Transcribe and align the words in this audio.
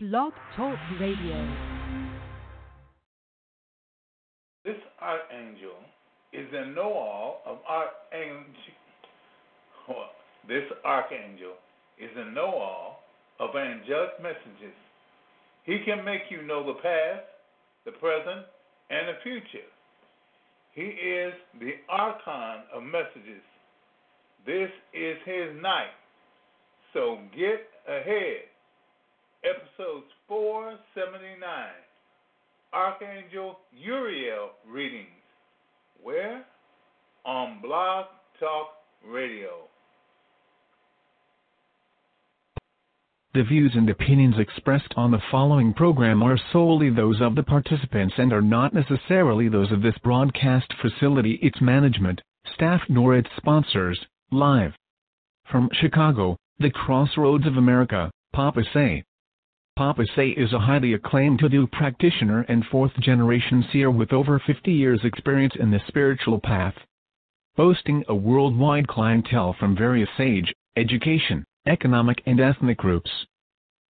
Blog 0.00 0.32
Talk 0.56 0.78
Radio. 1.00 1.56
This 4.64 4.76
archangel 5.02 5.74
is 6.32 6.46
the 6.52 6.66
know-all 6.66 7.42
of 7.44 7.58
archangel. 7.68 8.46
This 10.46 10.62
archangel 10.84 11.54
is 12.00 12.10
the 12.14 12.26
know-all 12.26 13.02
of 13.40 13.56
angelic 13.56 14.22
messages. 14.22 14.76
He 15.64 15.80
can 15.84 16.04
make 16.04 16.30
you 16.30 16.42
know 16.42 16.64
the 16.64 16.74
past, 16.74 17.26
the 17.84 17.90
present, 17.90 18.46
and 18.90 19.08
the 19.08 19.18
future. 19.24 19.66
He 20.76 20.82
is 20.82 21.34
the 21.58 21.72
archon 21.88 22.62
of 22.72 22.84
messages. 22.84 23.42
This 24.46 24.70
is 24.94 25.16
his 25.26 25.60
night. 25.60 25.90
So 26.92 27.18
get 27.36 27.66
ahead. 27.88 28.47
Episodes 29.44 30.06
479. 30.26 31.40
Archangel 32.72 33.58
Uriel 33.72 34.50
readings. 34.66 35.06
Where? 36.02 36.44
On 37.24 37.60
Blog 37.62 38.06
Talk 38.40 38.68
Radio. 39.06 39.68
The 43.34 43.44
views 43.44 43.72
and 43.76 43.88
opinions 43.88 44.34
expressed 44.38 44.92
on 44.96 45.12
the 45.12 45.22
following 45.30 45.72
program 45.72 46.22
are 46.22 46.38
solely 46.52 46.90
those 46.90 47.20
of 47.20 47.36
the 47.36 47.42
participants 47.44 48.14
and 48.18 48.32
are 48.32 48.42
not 48.42 48.74
necessarily 48.74 49.48
those 49.48 49.70
of 49.70 49.82
this 49.82 49.96
broadcast 50.02 50.72
facility, 50.82 51.38
its 51.42 51.60
management, 51.60 52.20
staff, 52.54 52.80
nor 52.88 53.16
its 53.16 53.28
sponsors. 53.36 54.00
Live 54.32 54.72
from 55.48 55.70
Chicago, 55.72 56.36
the 56.58 56.70
crossroads 56.70 57.46
of 57.46 57.56
America, 57.56 58.10
Papa 58.32 58.62
Say. 58.74 59.04
Papa 59.78 60.04
Say 60.16 60.30
is 60.30 60.52
a 60.52 60.58
highly 60.58 60.94
acclaimed 60.94 61.40
Hoodoo 61.40 61.68
practitioner 61.68 62.44
and 62.48 62.64
fourth 62.64 62.90
generation 62.98 63.64
seer 63.70 63.92
with 63.92 64.12
over 64.12 64.42
50 64.44 64.72
years' 64.72 65.04
experience 65.04 65.54
in 65.54 65.70
the 65.70 65.80
spiritual 65.86 66.40
path. 66.40 66.74
Boasting 67.56 68.02
a 68.08 68.14
worldwide 68.16 68.88
clientele 68.88 69.52
from 69.52 69.76
various 69.76 70.08
age, 70.18 70.52
education, 70.76 71.44
economic, 71.64 72.20
and 72.26 72.40
ethnic 72.40 72.76
groups. 72.76 73.08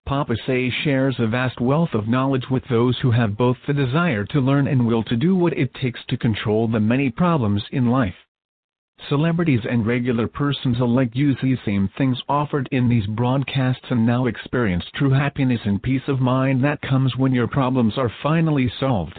Papa 0.04 0.36
Say 0.46 0.68
shares 0.68 1.16
a 1.18 1.26
vast 1.26 1.58
wealth 1.58 1.94
of 1.94 2.06
knowledge 2.06 2.50
with 2.50 2.64
those 2.68 2.98
who 2.98 3.10
have 3.10 3.38
both 3.38 3.56
the 3.66 3.72
desire 3.72 4.26
to 4.26 4.42
learn 4.42 4.68
and 4.68 4.86
will 4.86 5.04
to 5.04 5.16
do 5.16 5.34
what 5.34 5.56
it 5.56 5.72
takes 5.72 6.04
to 6.08 6.18
control 6.18 6.68
the 6.68 6.78
many 6.78 7.08
problems 7.08 7.64
in 7.72 7.86
life. 7.86 8.26
Celebrities 9.06 9.64
and 9.64 9.86
regular 9.86 10.26
persons 10.28 10.80
alike 10.80 11.14
use 11.14 11.36
these 11.40 11.58
same 11.64 11.88
things 11.96 12.20
offered 12.28 12.68
in 12.72 12.88
these 12.88 13.06
broadcasts 13.06 13.90
and 13.90 14.04
now 14.04 14.26
experience 14.26 14.84
true 14.94 15.10
happiness 15.10 15.60
and 15.64 15.82
peace 15.82 16.06
of 16.08 16.20
mind 16.20 16.62
that 16.62 16.82
comes 16.82 17.16
when 17.16 17.32
your 17.32 17.46
problems 17.46 17.96
are 17.96 18.12
finally 18.22 18.68
solved. 18.80 19.18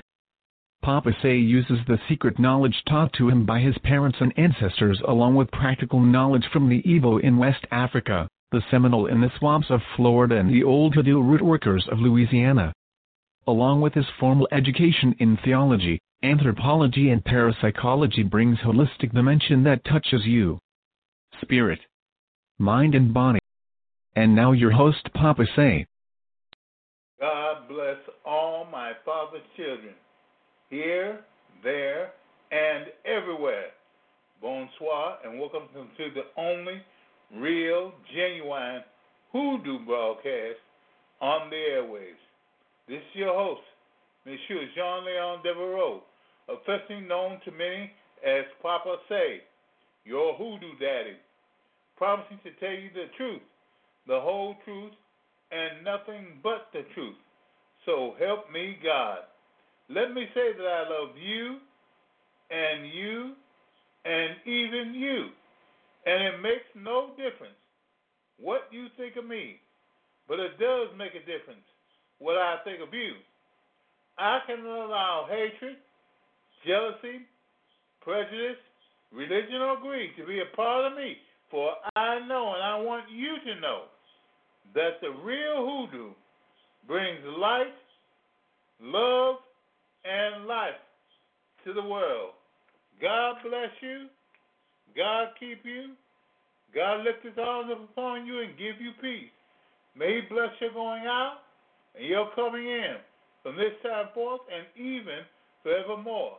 Papa 0.82 1.12
Say 1.22 1.38
uses 1.38 1.80
the 1.88 2.00
secret 2.08 2.38
knowledge 2.38 2.84
taught 2.88 3.14
to 3.14 3.30
him 3.30 3.46
by 3.46 3.60
his 3.60 3.78
parents 3.80 4.18
and 4.22 4.38
ancestors 4.38 5.02
along 5.08 5.36
with 5.36 5.52
practical 5.52 6.00
knowledge 6.00 6.46
from 6.54 6.70
the 6.70 6.84
Igbo 6.84 7.20
in 7.22 7.38
West 7.38 7.66
Africa, 7.72 8.28
the 8.52 8.62
Seminole 8.70 9.08
in 9.08 9.22
the 9.22 9.32
swamps 9.40 9.70
of 9.70 9.82
Florida 9.96 10.36
and 10.38 10.50
the 10.50 10.64
old 10.64 10.94
Hoodoo 10.94 11.22
root 11.22 11.42
workers 11.42 11.88
of 11.92 12.00
Louisiana. 12.00 12.74
Along 13.48 13.82
with 13.82 13.94
his 13.94 14.08
formal 14.20 14.48
education 14.52 15.16
in 15.20 15.38
theology, 15.38 16.00
anthropology 16.23 17.09
and 17.09 17.23
parapsychology 17.23 18.23
brings 18.23 18.58
holistic 18.59 19.14
dimension 19.14 19.64
that 19.64 19.86
touches 19.86 20.22
you. 20.26 20.59
Spirit, 21.42 21.80
mind 22.58 22.95
and 22.95 23.14
body. 23.14 23.39
And 24.16 24.36
now 24.36 24.52
your 24.52 24.72
host 24.72 25.08
Papa 25.14 25.45
Say. 25.56 25.86
God 27.20 27.67
bless 27.70 27.98
all 28.26 28.67
my 28.72 28.94
father's 29.06 29.42
children, 29.56 29.94
here, 30.70 31.20
there, 31.64 32.14
and 32.52 32.86
everywhere. 33.06 33.67
Bonsoir, 34.42 35.17
and 35.23 35.39
welcome 35.39 35.67
to 35.73 36.05
the 36.14 36.42
only 36.42 36.82
real, 37.36 37.92
genuine 38.14 38.82
hoodoo 39.32 39.86
broadcast 39.86 40.60
on 41.21 41.49
the 41.49 41.55
airwaves. 41.55 42.23
This 42.88 42.98
is 42.98 43.15
your 43.15 43.33
host, 43.33 43.61
Monsieur 44.26 44.65
Jean 44.76 45.05
Leon 45.05 45.39
Devereaux, 45.44 46.04
affectionately 46.49 47.08
known 47.08 47.39
to 47.45 47.52
many 47.52 47.92
as 48.26 48.45
Papa 48.61 48.98
Say, 49.08 49.42
your 50.05 50.33
hoodoo 50.36 50.73
daddy, 50.80 51.15
promising 51.98 52.39
to 52.43 52.52
tell 52.60 52.73
you 52.73 52.89
the 52.93 53.08
truth, 53.17 53.42
the 54.08 54.20
whole 54.20 54.55
truth, 54.65 54.93
and 55.52 55.83
nothing 55.83 56.39
but 56.43 56.67
the 56.73 56.83
truth. 56.93 57.15
So 57.86 58.15
help 58.20 58.52
me 58.52 58.77
God. 58.83 59.20
Let 59.89 60.14
me 60.14 60.26
say 60.33 60.54
that 60.58 60.65
I 60.65 60.83
love 60.89 61.15
you 61.17 61.58
and 62.52 62.89
you 62.93 63.33
and 64.05 64.36
even 64.45 64.93
you. 64.93 65.30
And 66.05 66.23
it 66.23 66.42
makes 66.42 66.70
no 66.76 67.11
difference 67.17 67.58
what 68.38 68.61
you 68.71 68.88
think 68.98 69.15
of 69.17 69.26
me, 69.26 69.59
but 70.27 70.39
it 70.39 70.58
does 70.59 70.88
make 70.98 71.14
a 71.14 71.20
difference 71.20 71.65
what 72.20 72.38
I 72.38 72.58
think 72.64 72.80
of 72.82 72.93
you. 72.93 73.14
I 74.17 74.39
can 74.48 74.65
allow 74.65 75.27
hatred, 75.30 75.77
jealousy, 76.65 77.25
prejudice, 78.02 78.59
religion, 79.11 79.61
or 79.61 79.77
greed 79.80 80.11
to 80.17 80.25
be 80.25 80.39
a 80.39 80.55
part 80.55 80.92
of 80.92 80.97
me, 80.97 81.17
for 81.49 81.71
I 81.95 82.20
know 82.27 82.53
and 82.53 82.64
I 82.64 82.80
want 82.80 83.05
you 83.11 83.37
to 83.45 83.59
know 83.59 83.83
that 84.75 85.02
the 85.02 85.09
real 85.23 85.65
hoodoo 85.65 86.11
brings 86.87 87.20
light, 87.37 87.73
love, 88.81 89.37
and 90.05 90.45
life 90.45 90.80
to 91.65 91.73
the 91.73 91.81
world. 91.81 92.31
God 93.02 93.36
bless 93.43 93.71
you. 93.81 94.08
God 94.95 95.30
keep 95.39 95.64
you. 95.64 95.93
God 96.73 97.03
lift 97.03 97.23
his 97.23 97.33
arms 97.37 97.71
up 97.71 97.83
upon 97.83 98.26
you 98.26 98.41
and 98.41 98.58
give 98.58 98.80
you 98.80 98.91
peace. 99.02 99.31
May 99.97 100.21
he 100.21 100.33
bless 100.33 100.49
your 100.61 100.71
going 100.73 101.03
out 101.05 101.39
and 101.95 102.05
your 102.05 102.30
coming 102.36 102.65
in 102.65 102.95
from 103.43 103.55
this 103.55 103.73
time 103.83 104.08
forth 104.14 104.41
and 104.53 104.65
even 104.76 105.26
forevermore. 105.64 106.37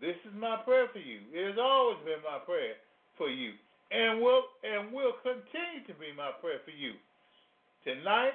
This 0.00 0.16
is 0.26 0.34
my 0.38 0.56
prayer 0.64 0.88
for 0.92 0.98
you. 0.98 1.20
It 1.32 1.50
has 1.50 1.58
always 1.60 1.98
been 2.04 2.22
my 2.24 2.38
prayer 2.44 2.74
for 3.16 3.28
you, 3.28 3.52
and 3.90 4.20
will 4.20 4.42
and 4.62 4.92
will 4.92 5.12
continue 5.22 5.86
to 5.86 5.94
be 5.94 6.12
my 6.16 6.30
prayer 6.40 6.58
for 6.64 6.72
you. 6.72 6.92
Tonight 7.84 8.34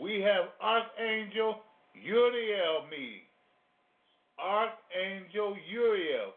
we 0.00 0.20
have 0.20 0.50
Archangel 0.60 1.62
Uriel 1.94 2.86
meeting. 2.90 3.26
Archangel 4.38 5.56
Uriel. 5.70 6.32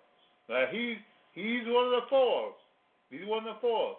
Now 0.49 0.65
he's 0.71 0.97
he's 1.33 1.65
one 1.65 1.85
of 1.85 1.91
the 1.91 2.07
four. 2.09 2.53
He's 3.09 3.25
one 3.25 3.47
of 3.47 3.55
the 3.55 3.61
four, 3.61 3.97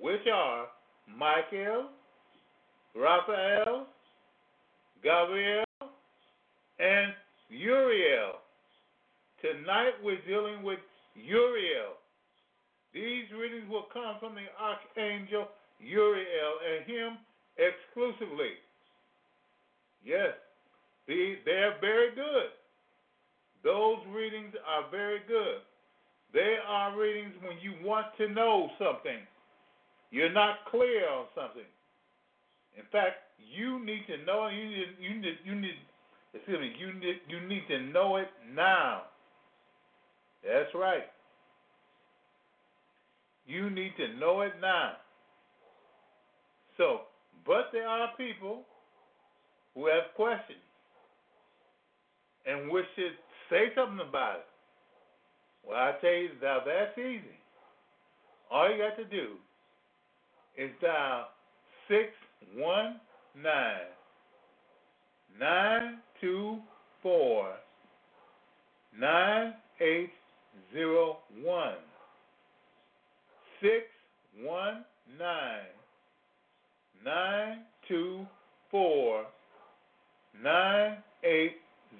which 0.00 0.26
are 0.32 0.66
Michael, 1.08 1.88
Raphael, 2.94 3.86
Gabriel, 5.02 5.64
and 6.78 7.12
Uriel. 7.48 8.41
Tonight 9.42 9.98
we're 10.02 10.22
dealing 10.26 10.62
with 10.62 10.78
Uriel. 11.14 11.98
These 12.94 13.26
readings 13.36 13.68
will 13.68 13.86
come 13.92 14.16
from 14.20 14.34
the 14.34 14.46
Archangel 14.54 15.48
Uriel 15.80 16.54
and 16.62 16.86
him 16.86 17.18
exclusively. 17.58 18.54
Yes, 20.04 20.34
they're 21.08 21.74
very 21.80 22.14
good. 22.14 22.54
Those 23.64 23.98
readings 24.14 24.54
are 24.66 24.90
very 24.90 25.20
good. 25.26 25.62
They 26.32 26.56
are 26.66 26.98
readings 26.98 27.34
when 27.42 27.58
you 27.60 27.74
want 27.86 28.06
to 28.18 28.28
know 28.28 28.70
something. 28.78 29.20
You're 30.10 30.32
not 30.32 30.64
clear 30.70 31.08
on 31.08 31.26
something. 31.34 31.68
In 32.76 32.84
fact, 32.90 33.16
you 33.38 33.84
need 33.84 34.06
to 34.06 34.24
know. 34.24 34.48
You 34.48 34.64
need. 34.64 34.86
You 35.00 35.20
need. 35.20 35.38
You 35.44 35.54
need. 35.54 35.78
Excuse 36.34 36.60
me. 36.60 36.72
You 36.78 36.92
need. 36.94 37.20
You 37.28 37.46
need 37.46 37.62
to 37.68 37.80
know 37.92 38.16
it 38.16 38.28
now. 38.54 39.02
That's 40.44 40.74
right. 40.74 41.04
You 43.46 43.70
need 43.70 43.92
to 43.96 44.16
know 44.18 44.42
it 44.42 44.52
now. 44.60 44.92
So, 46.76 47.02
but 47.46 47.70
there 47.72 47.86
are 47.88 48.08
people 48.16 48.62
who 49.74 49.86
have 49.86 50.14
questions 50.16 50.58
and 52.46 52.70
wish 52.70 52.86
to 52.96 53.08
say 53.50 53.66
something 53.74 54.06
about 54.06 54.36
it. 54.36 54.46
Well, 55.66 55.76
I 55.76 55.92
tell 56.00 56.10
you, 56.10 56.30
now 56.42 56.58
that's 56.64 56.98
easy. 56.98 57.38
All 58.50 58.70
you 58.70 58.78
got 58.78 58.96
to 58.96 59.04
do 59.04 59.34
is 60.56 60.70
dial 60.80 61.28
six 61.88 62.08
one 62.56 63.00
nine 63.40 63.88
nine 65.38 65.98
two 66.20 66.58
four 67.02 67.54
nine 68.98 69.54
eight 69.80 70.10
zero 70.72 71.18
one 71.42 71.74
six 73.60 73.84
one 74.42 74.84
nine 75.18 75.70
nine 77.04 77.58
two 77.88 78.26
four 78.70 79.24
nine 80.42 80.98
eight 81.24 81.56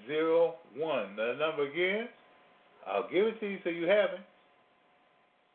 zero 0.06 0.54
one. 0.76 1.16
The 1.16 1.37
number 1.38 1.70
again, 1.70 2.08
I'll 2.87 3.08
give 3.08 3.26
it 3.26 3.40
to 3.40 3.46
you 3.46 3.58
so 3.64 3.70
you 3.70 3.87
have 3.87 4.10
it. 4.10 4.20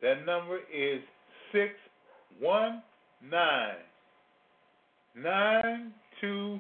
That 0.01 0.25
number 0.25 0.59
is 0.73 1.01
six 1.51 1.73
one 2.39 2.83
nine 3.27 3.75
nine 5.15 5.91
two 6.21 6.59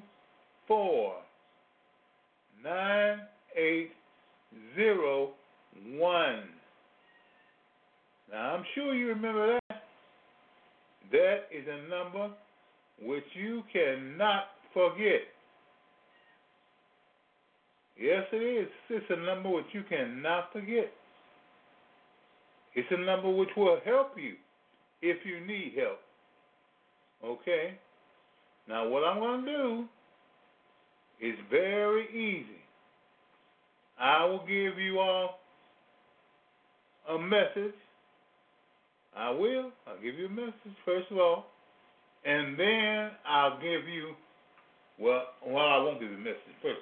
four 0.67 1.15
nine 2.63 3.19
eight 3.55 3.91
zero 4.75 5.31
9801. 5.85 6.43
Now, 8.31 8.55
I'm 8.55 8.63
sure 8.75 8.93
you 8.93 9.07
remember 9.07 9.59
that. 9.69 9.83
That 11.11 11.37
is 11.51 11.65
a 11.67 11.89
number 11.89 12.33
which 13.01 13.23
you 13.33 13.63
cannot 13.71 14.45
forget. 14.73 15.21
Yes, 17.99 18.23
it 18.31 18.37
is. 18.37 18.67
It's 18.89 19.05
a 19.09 19.25
number 19.25 19.49
which 19.49 19.65
you 19.71 19.83
cannot 19.89 20.51
forget. 20.51 20.91
It's 22.75 22.87
a 22.91 22.99
number 22.99 23.29
which 23.29 23.49
will 23.55 23.79
help 23.85 24.11
you 24.17 24.33
if 25.01 25.17
you 25.25 25.45
need 25.45 25.73
help. 25.77 25.99
Okay? 27.23 27.79
Now, 28.67 28.87
what 28.87 29.03
I'm 29.03 29.19
going 29.19 29.45
to 29.45 29.51
do 29.51 29.85
is 31.21 31.35
very 31.49 32.07
easy. 32.09 32.59
I 33.99 34.25
will 34.25 34.45
give 34.45 34.77
you 34.77 34.99
all 34.99 35.39
a 37.09 37.19
message. 37.19 37.73
I 39.15 39.31
will. 39.31 39.71
I'll 39.87 40.01
give 40.01 40.15
you 40.15 40.27
a 40.27 40.29
message, 40.29 40.75
first 40.85 41.11
of 41.11 41.17
all. 41.17 41.45
And 42.25 42.59
then 42.59 43.11
I'll 43.27 43.59
give 43.59 43.87
you, 43.87 44.13
well, 44.99 45.23
well, 45.45 45.65
I 45.65 45.77
won't 45.77 45.99
give 45.99 46.09
you 46.11 46.17
a 46.17 46.19
message 46.19 46.57
first. 46.61 46.81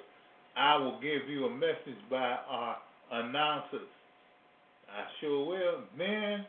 I 0.56 0.76
will 0.76 1.00
give 1.00 1.28
you 1.28 1.46
a 1.46 1.50
message 1.50 2.00
by 2.10 2.36
our 2.48 2.76
announcers. 3.12 3.88
I 4.88 5.04
sure 5.20 5.46
will. 5.46 5.80
Then 5.98 6.46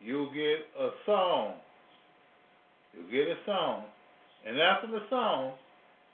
you'll 0.00 0.32
get 0.32 0.66
a 0.78 0.90
song. 1.06 1.54
You'll 2.94 3.10
get 3.10 3.28
a 3.28 3.36
song. 3.46 3.84
And 4.46 4.58
after 4.58 4.86
the 4.88 5.00
song, 5.10 5.52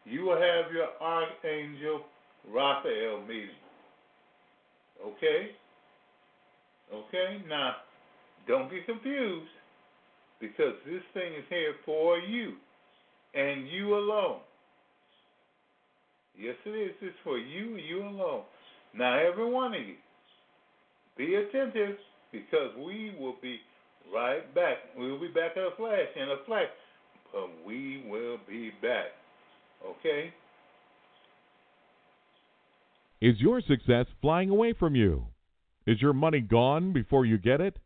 you 0.04 0.24
will 0.24 0.40
have 0.40 0.72
your 0.72 0.88
Archangel 1.00 2.02
Raphael 2.52 3.22
meeting. 3.22 3.48
Okay? 5.06 5.50
Okay? 6.92 7.42
Now, 7.48 7.76
don't 8.46 8.70
get 8.70 8.86
confused 8.86 9.48
because 10.40 10.74
this 10.86 11.02
thing 11.14 11.32
is 11.32 11.44
here 11.48 11.74
for 11.84 12.18
you 12.18 12.54
and 13.34 13.68
you 13.68 13.96
alone. 13.96 14.40
Yes, 16.38 16.56
it 16.66 16.70
is. 16.70 16.92
It's 17.00 17.16
for 17.22 17.38
you, 17.38 17.76
you 17.76 18.02
alone. 18.02 18.42
Now, 18.96 19.18
every 19.18 19.50
one 19.50 19.74
of 19.74 19.80
you, 19.80 19.94
be 21.16 21.34
attentive 21.34 21.96
because 22.32 22.70
we 22.76 23.14
will 23.18 23.36
be 23.40 23.58
right 24.12 24.52
back. 24.54 24.78
We'll 24.96 25.20
be 25.20 25.28
back 25.28 25.52
in 25.56 25.62
a 25.62 25.76
flash, 25.76 26.08
in 26.16 26.22
a 26.22 26.44
flash, 26.46 26.68
but 27.32 27.48
we 27.64 28.04
will 28.08 28.38
be 28.48 28.72
back. 28.82 29.06
Okay? 29.86 30.32
Is 33.20 33.40
your 33.40 33.60
success 33.60 34.06
flying 34.20 34.50
away 34.50 34.74
from 34.78 34.94
you? 34.94 35.26
Is 35.86 36.00
your 36.00 36.14
money 36.14 36.40
gone 36.40 36.92
before 36.92 37.26
you 37.26 37.36
get 37.36 37.60
it? 37.60 37.78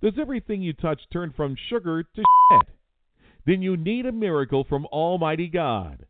Does 0.00 0.18
everything 0.18 0.62
you 0.62 0.72
touch 0.72 1.00
turn 1.12 1.32
from 1.36 1.56
sugar 1.68 2.02
to 2.02 2.22
shit? 2.22 2.68
Then 3.46 3.60
you 3.60 3.76
need 3.76 4.06
a 4.06 4.12
miracle 4.12 4.64
from 4.64 4.86
Almighty 4.86 5.48
God. 5.48 6.06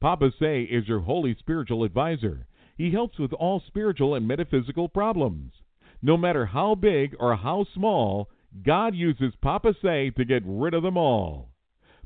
Papa 0.00 0.32
Say 0.40 0.62
is 0.62 0.88
your 0.88 1.00
holy 1.00 1.36
spiritual 1.38 1.84
advisor. 1.84 2.48
He 2.76 2.90
helps 2.90 3.18
with 3.18 3.32
all 3.32 3.60
spiritual 3.66 4.16
and 4.16 4.26
metaphysical 4.26 4.88
problems. 4.88 5.52
No 6.02 6.16
matter 6.16 6.46
how 6.46 6.74
big 6.74 7.14
or 7.20 7.36
how 7.36 7.64
small, 7.72 8.28
God 8.64 8.96
uses 8.96 9.34
Papa 9.40 9.74
Say 9.80 10.10
to 10.10 10.24
get 10.24 10.42
rid 10.44 10.74
of 10.74 10.82
them 10.82 10.96
all. 10.96 11.50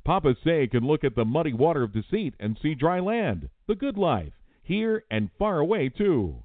Papa 0.05 0.37
Say 0.45 0.67
can 0.67 0.87
look 0.87 1.03
at 1.03 1.17
the 1.17 1.25
muddy 1.25 1.55
water 1.55 1.83
of 1.83 1.95
deceit 1.95 2.35
and 2.39 2.59
see 2.61 2.75
dry 2.75 3.01
land, 3.01 3.49
the 3.67 3.75
good 3.75 3.97
life, 3.97 4.35
here 4.63 5.03
and 5.11 5.31
far 5.39 5.59
away 5.59 5.89
too. 5.89 6.43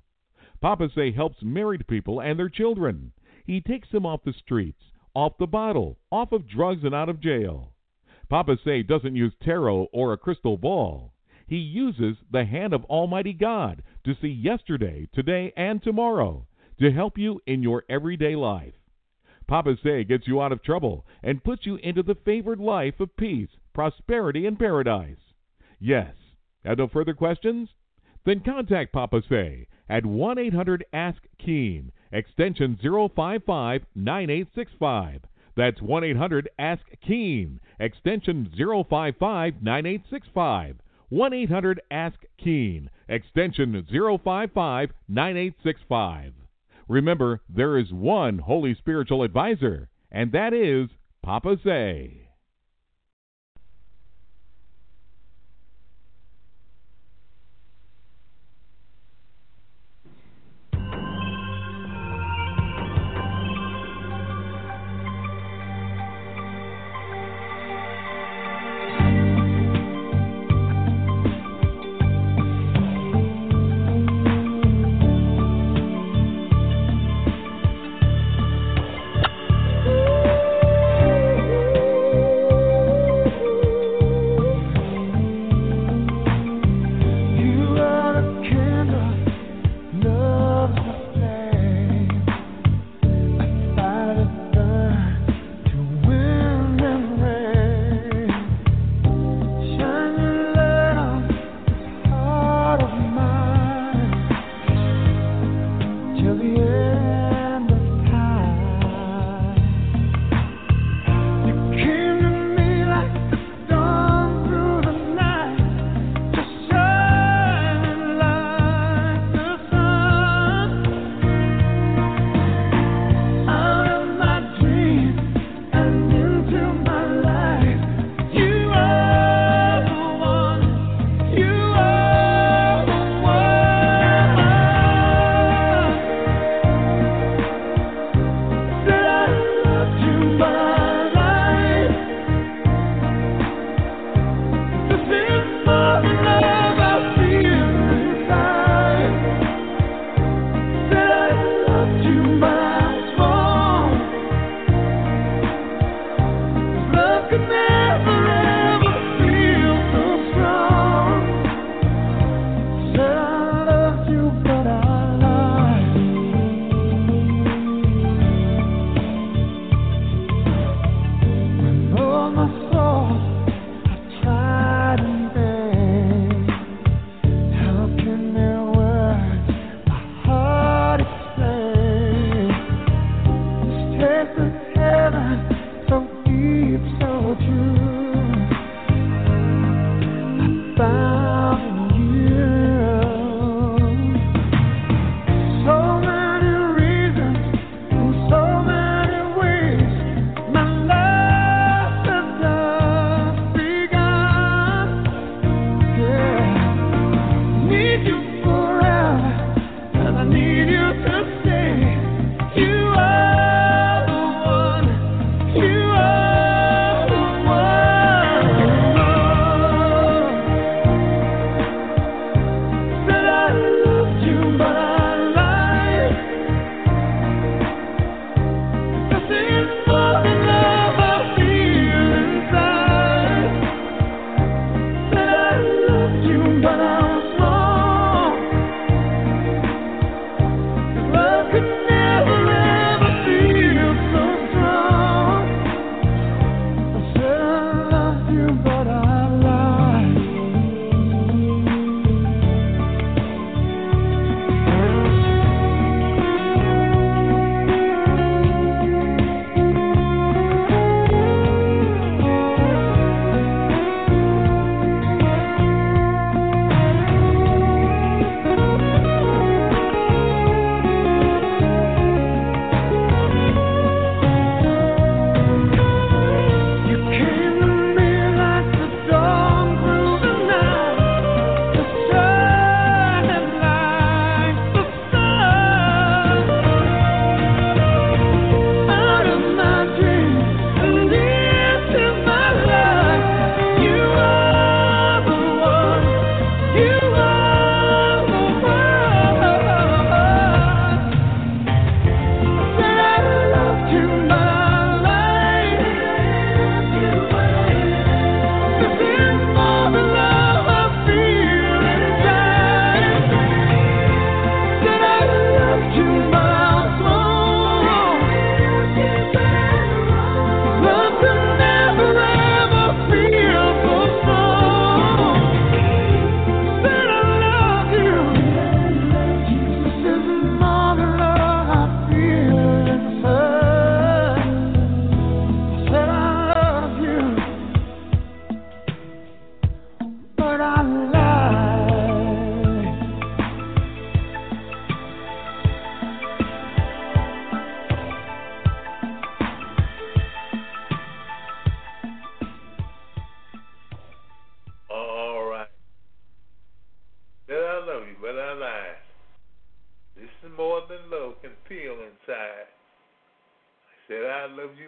Papa 0.62 0.90
Say 0.94 1.12
helps 1.12 1.42
married 1.42 1.88
people 1.88 2.22
and 2.22 2.38
their 2.38 2.50
children. 2.50 3.12
He 3.46 3.62
takes 3.62 3.90
them 3.90 4.06
off 4.06 4.24
the 4.24 4.34
streets, 4.34 4.84
off 5.16 5.38
the 5.40 5.48
bottle, 5.48 5.98
off 6.12 6.32
of 6.32 6.48
drugs 6.48 6.84
and 6.84 6.94
out 6.94 7.10
of 7.10 7.20
jail. 7.20 7.74
Papa 8.30 8.58
Say 8.64 8.84
doesn't 8.84 9.16
use 9.16 9.34
tarot 9.42 9.88
or 9.92 10.14
a 10.14 10.18
crystal 10.18 10.58
ball. 10.58 11.14
He 11.48 11.58
uses 11.58 12.16
the 12.32 12.46
hand 12.46 12.74
of 12.74 12.86
Almighty 12.86 13.34
God 13.34 13.84
to 14.06 14.16
see 14.22 14.30
yesterday, 14.30 15.10
today, 15.14 15.52
and 15.58 15.82
tomorrow 15.82 16.48
to 16.80 16.92
help 16.92 17.18
you 17.18 17.42
in 17.46 17.64
your 17.64 17.84
everyday 17.90 18.36
life. 18.36 18.74
Papa 19.48 19.76
Say 19.84 20.04
gets 20.04 20.28
you 20.28 20.42
out 20.42 20.52
of 20.52 20.64
trouble 20.64 21.06
and 21.24 21.44
puts 21.44 21.66
you 21.66 21.76
into 21.78 22.04
the 22.04 22.16
favored 22.24 22.60
life 22.60 23.00
of 23.00 23.18
peace, 23.18 23.50
prosperity, 23.74 24.46
and 24.46 24.58
paradise. 24.58 25.18
Yes. 25.80 26.14
Have 26.64 26.78
no 26.78 26.88
further 26.88 27.16
questions? 27.16 27.68
Then 28.24 28.42
contact 28.42 28.94
Papa 28.94 29.24
Say 29.28 29.68
at 29.90 30.06
1 30.06 30.38
800 30.38 30.86
Ask 30.94 31.24
Keen, 31.40 31.92
extension 32.12 32.78
055 32.82 33.86
9865. 33.96 35.22
That's 35.56 35.82
1 35.82 36.04
800 36.04 36.50
Ask 36.60 36.84
Keen, 37.06 37.60
extension 37.80 38.46
055 38.56 39.62
9865. 39.62 40.78
1 41.10 41.34
800 41.34 41.82
Ask 41.90 42.20
Keen, 42.38 42.90
extension 43.10 43.86
055 43.92 44.92
9865. 45.10 46.34
Remember, 46.88 47.42
there 47.50 47.78
is 47.78 47.92
one 47.92 48.40
holy 48.40 48.76
spiritual 48.76 49.24
advisor, 49.24 49.90
and 50.12 50.32
that 50.32 50.54
is 50.54 50.90
Papa 51.24 51.58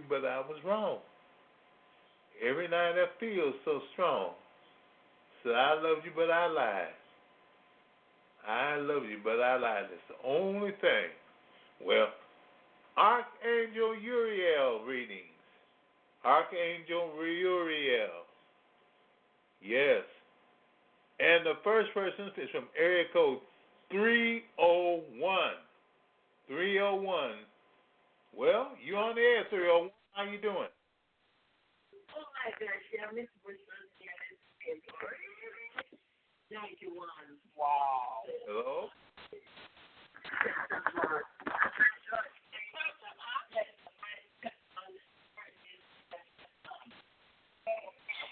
but 0.10 0.26
I 0.26 0.40
was 0.40 0.58
wrong. 0.66 0.98
Every 2.44 2.68
night 2.68 2.94
I 2.98 3.06
feel 3.20 3.54
so 3.66 3.82
strong. 3.94 4.32
So 5.44 5.52
I 5.52 5.74
love 5.76 6.04
you, 6.06 6.12
but 6.16 6.32
I 6.32 6.48
lied. 6.48 6.88
I 8.48 8.76
love 8.78 9.04
you, 9.04 9.18
but 9.24 9.40
I 9.40 9.58
lied. 9.58 9.86
It's 9.92 10.02
the 10.10 10.28
only 10.28 10.72
thing. 10.82 11.12
Well, 11.86 12.08
Archangel 12.98 13.96
Uriel 14.00 14.86
readings. 14.86 15.20
Archangel 16.24 17.12
Uriel. 17.18 18.24
Yes. 19.62 20.04
And 21.20 21.46
the 21.46 21.54
first 21.64 21.94
person 21.94 22.32
is 22.38 22.50
from 22.52 22.66
area 22.78 23.06
code 23.14 23.40
301. 23.92 25.40
301 26.48 27.32
well, 28.36 28.74
you 28.84 28.96
on 28.98 29.16
the 29.16 29.22
air, 29.22 29.46
301. 29.50 29.92
How 30.14 30.24
you 30.26 30.42
doing? 30.42 30.66
Oh, 32.18 32.26
my 32.34 32.50
gosh. 32.58 32.86
Yeah, 32.90 33.06
Miss 33.14 33.30
Bristol. 33.46 33.66
Yeah, 34.02 34.10
Miss 34.74 34.82
91. 36.50 37.08
Wow. 37.56 38.26
Hello? 38.50 38.90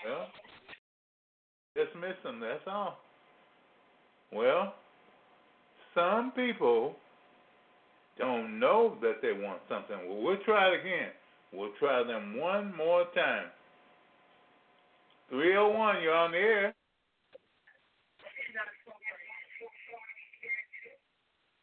Well, 0.05 0.27
just 1.77 1.95
missing. 1.95 2.39
that's 2.39 2.65
all. 2.65 2.97
Well, 4.33 4.73
some 5.93 6.31
people 6.35 6.95
don't 8.21 8.59
know 8.59 8.97
that 9.01 9.15
they 9.21 9.33
want 9.33 9.59
something. 9.67 9.97
Well, 10.07 10.21
we'll 10.21 10.43
try 10.45 10.69
it 10.69 10.79
again. 10.79 11.09
We'll 11.51 11.73
try 11.79 12.03
them 12.03 12.37
one 12.37 12.75
more 12.77 13.05
time. 13.15 13.47
301, 15.29 16.03
you're 16.03 16.13
on 16.13 16.31
the 16.31 16.37
air. 16.37 16.75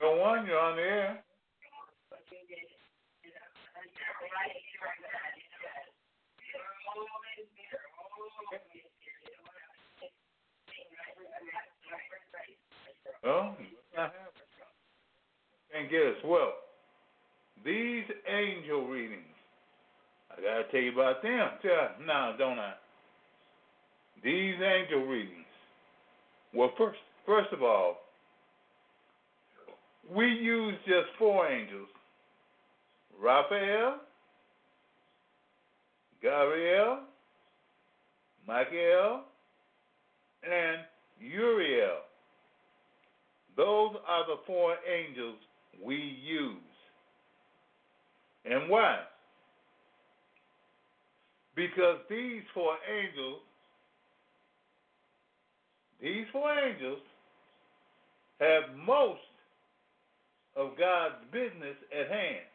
The 0.00 0.10
one 0.10 0.46
you're 0.46 0.58
on 0.58 0.76
the 0.76 0.82
air. 0.82 1.24
Oh, 13.24 13.54
Guess 15.90 16.22
well. 16.24 16.52
These 17.64 18.04
angel 18.28 18.86
readings, 18.86 19.22
I 20.30 20.40
gotta 20.40 20.64
tell 20.70 20.80
you 20.80 20.92
about 20.92 21.22
them. 21.22 21.48
Tell, 21.62 22.06
now 22.06 22.34
don't 22.38 22.58
I? 22.58 22.74
These 24.22 24.56
angel 24.60 25.06
readings. 25.06 25.46
Well, 26.54 26.72
first, 26.76 26.98
first 27.24 27.52
of 27.52 27.62
all, 27.62 27.96
we 30.14 30.26
use 30.26 30.74
just 30.86 31.06
four 31.18 31.46
angels: 31.48 31.88
Raphael, 33.20 33.96
Gabriel, 36.22 37.00
Michael, 38.46 39.22
and 40.42 40.78
Uriel. 41.20 41.98
Those 43.56 43.96
are 44.06 44.26
the 44.26 44.36
four 44.46 44.76
angels 44.88 45.36
we 45.84 45.96
use. 45.96 46.56
And 48.44 48.68
why? 48.70 49.00
Because 51.54 51.98
these 52.08 52.42
four 52.54 52.76
angels, 52.88 53.40
these 56.00 56.24
four 56.32 56.52
angels 56.52 57.00
have 58.40 58.76
most 58.86 59.18
of 60.56 60.70
God's 60.78 61.16
business 61.32 61.76
at 61.92 62.10
hand. 62.10 62.46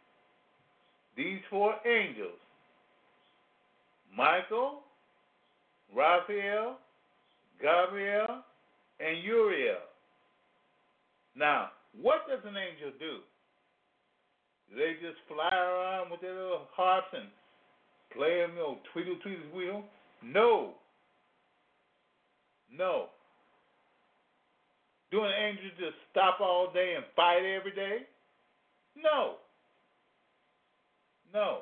These 1.16 1.40
four 1.50 1.76
angels, 1.86 2.40
Michael, 4.16 4.80
Raphael, 5.96 6.78
Gabriel, 7.62 8.42
and 9.00 9.24
Uriel. 9.24 9.78
Now, 11.36 11.70
what 12.00 12.28
does 12.28 12.40
an 12.46 12.58
angel 12.58 12.92
do? 13.00 13.18
They 14.76 14.94
just 15.02 15.20
fly 15.28 15.52
around 15.54 16.10
with 16.10 16.22
their 16.22 16.34
little 16.34 16.68
harps 16.74 17.14
and 17.14 17.30
play 18.16 18.40
them, 18.40 18.56
little 18.56 18.74
know, 18.74 18.78
tweedle, 18.92 19.18
tweedle. 19.22 19.84
No. 20.24 20.74
No. 22.76 23.08
Do 25.12 25.24
an 25.24 25.32
angel 25.32 25.70
just 25.78 25.96
stop 26.12 26.40
all 26.42 26.72
day 26.74 26.94
and 26.96 27.06
fight 27.16 27.46
every 27.46 27.76
day? 27.76 28.00
No. 28.98 29.36
No. 31.32 31.60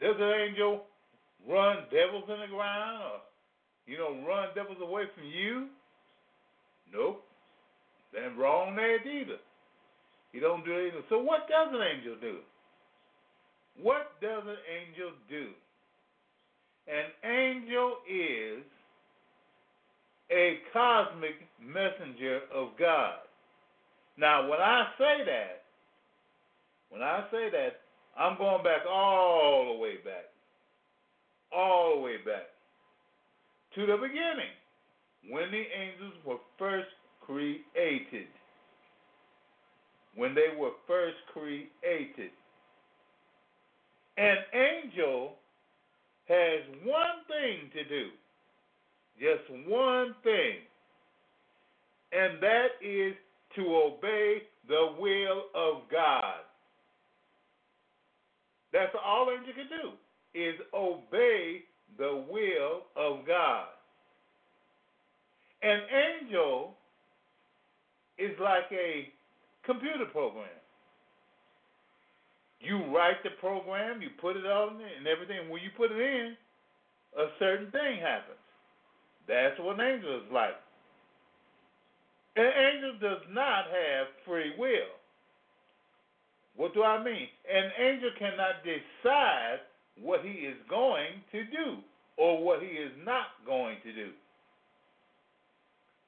Does 0.00 0.16
an 0.18 0.32
angel 0.48 0.82
run 1.48 1.84
devils 1.92 2.24
in 2.28 2.40
the 2.40 2.46
ground 2.46 3.02
or, 3.02 3.20
you 3.86 3.98
know, 3.98 4.26
run 4.26 4.48
devils 4.54 4.78
away 4.82 5.04
from 5.14 5.24
you? 5.24 5.68
Nope. 6.92 7.24
Then 8.12 8.36
wrong 8.36 8.76
there 8.76 8.96
either. 8.96 9.38
He 10.32 10.40
don't 10.40 10.64
do 10.64 10.72
anything. 10.72 11.02
So 11.08 11.18
what 11.18 11.48
does 11.48 11.68
an 11.72 11.80
angel 11.82 12.16
do? 12.20 12.38
What 13.80 14.20
does 14.20 14.42
an 14.46 14.56
angel 14.68 15.12
do? 15.28 15.48
An 16.88 17.30
angel 17.30 17.96
is 18.08 18.64
a 20.30 20.58
cosmic 20.72 21.36
messenger 21.60 22.40
of 22.54 22.68
God. 22.78 23.18
Now, 24.16 24.48
when 24.48 24.58
I 24.58 24.88
say 24.98 25.24
that, 25.24 25.62
when 26.90 27.02
I 27.02 27.24
say 27.30 27.50
that, 27.50 27.80
I'm 28.18 28.36
going 28.36 28.64
back 28.64 28.82
all 28.90 29.72
the 29.72 29.78
way 29.78 29.96
back. 30.04 30.26
All 31.54 31.96
the 31.96 32.02
way 32.02 32.16
back 32.18 32.48
to 33.74 33.86
the 33.86 33.96
beginning 33.96 34.52
when 35.30 35.50
the 35.50 35.64
angels 35.70 36.14
were 36.24 36.42
first 36.58 36.88
created. 37.28 38.26
When 40.14 40.34
they 40.34 40.56
were 40.58 40.72
first 40.86 41.16
created. 41.32 42.30
An 44.16 44.36
angel 44.52 45.34
has 46.26 46.60
one 46.84 47.22
thing 47.28 47.70
to 47.72 47.84
do, 47.88 48.08
just 49.20 49.68
one 49.68 50.14
thing, 50.24 50.56
and 52.12 52.42
that 52.42 52.66
is 52.82 53.14
to 53.54 53.62
obey 53.62 54.42
the 54.66 54.94
will 54.98 55.44
of 55.54 55.82
God. 55.90 56.40
That's 58.72 58.94
all 59.04 59.28
an 59.28 59.36
angel 59.40 59.54
can 59.54 59.68
do 59.68 59.92
is 60.34 60.54
obey 60.74 61.62
the 61.96 62.24
will 62.30 62.82
of 62.96 63.26
God. 63.26 63.66
An 65.62 65.80
angel 66.22 66.77
is 68.18 68.34
like 68.40 68.70
a 68.72 69.08
computer 69.64 70.06
program. 70.12 70.48
You 72.60 72.84
write 72.94 73.22
the 73.22 73.30
program, 73.38 74.02
you 74.02 74.08
put 74.20 74.36
it 74.36 74.44
on 74.44 74.80
it, 74.80 74.98
and 74.98 75.06
everything. 75.06 75.48
When 75.48 75.62
you 75.62 75.70
put 75.76 75.92
it 75.92 76.00
in, 76.00 76.36
a 77.16 77.26
certain 77.38 77.70
thing 77.70 78.00
happens. 78.02 78.42
That's 79.28 79.58
what 79.60 79.78
an 79.78 79.86
angel 79.86 80.16
is 80.16 80.32
like. 80.32 80.58
An 82.36 82.50
angel 82.50 82.92
does 83.00 83.22
not 83.30 83.66
have 83.66 84.06
free 84.26 84.52
will. 84.58 84.94
What 86.56 86.74
do 86.74 86.82
I 86.82 87.02
mean? 87.02 87.28
An 87.46 87.70
angel 87.78 88.10
cannot 88.18 88.64
decide 88.66 89.60
what 90.00 90.24
he 90.24 90.46
is 90.46 90.56
going 90.68 91.22
to 91.32 91.44
do 91.44 91.78
or 92.16 92.42
what 92.42 92.60
he 92.60 92.68
is 92.68 92.92
not 93.04 93.38
going 93.46 93.76
to 93.84 93.92
do. 93.92 94.10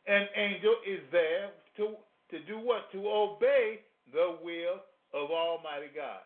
An 0.09 0.27
angel 0.35 0.75
is 0.87 1.01
there 1.13 1.51
to, 1.77 1.97
to 2.31 2.39
do 2.47 2.59
what? 2.59 2.91
To 2.93 3.09
obey 3.09 3.81
the 4.13 4.37
will 4.43 4.81
of 5.15 5.31
Almighty 5.31 5.89
God. 5.95 6.21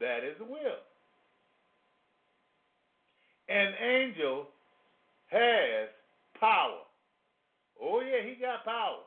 That 0.00 0.18
is 0.24 0.36
the 0.38 0.44
will. 0.44 0.82
An 3.48 3.72
angel 3.82 4.46
has 5.26 5.88
power. 6.38 6.84
Oh, 7.80 8.00
yeah, 8.00 8.28
he 8.28 8.40
got 8.40 8.64
power. 8.64 9.02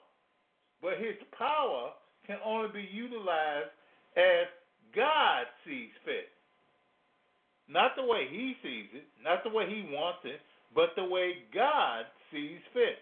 But 0.82 0.97
his 0.97 1.15
power 1.38 1.91
can 2.25 2.38
only 2.43 2.69
be 2.73 2.89
utilized 2.91 3.69
as 4.17 4.47
God 4.95 5.45
sees 5.65 5.91
fit. 6.04 6.30
Not 7.69 7.95
the 7.95 8.04
way 8.04 8.27
he 8.30 8.56
sees 8.62 8.88
it, 8.93 9.06
not 9.23 9.43
the 9.43 9.49
way 9.49 9.65
he 9.69 9.88
wants 9.93 10.19
it, 10.25 10.41
but 10.75 10.89
the 10.95 11.06
way 11.06 11.34
God 11.54 12.06
sees 12.32 12.60
fit. 12.73 12.99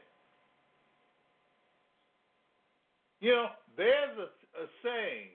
You 3.19 3.31
know, 3.31 3.47
there's 3.77 4.17
a, 4.17 4.29
a 4.63 4.67
saying 4.83 5.29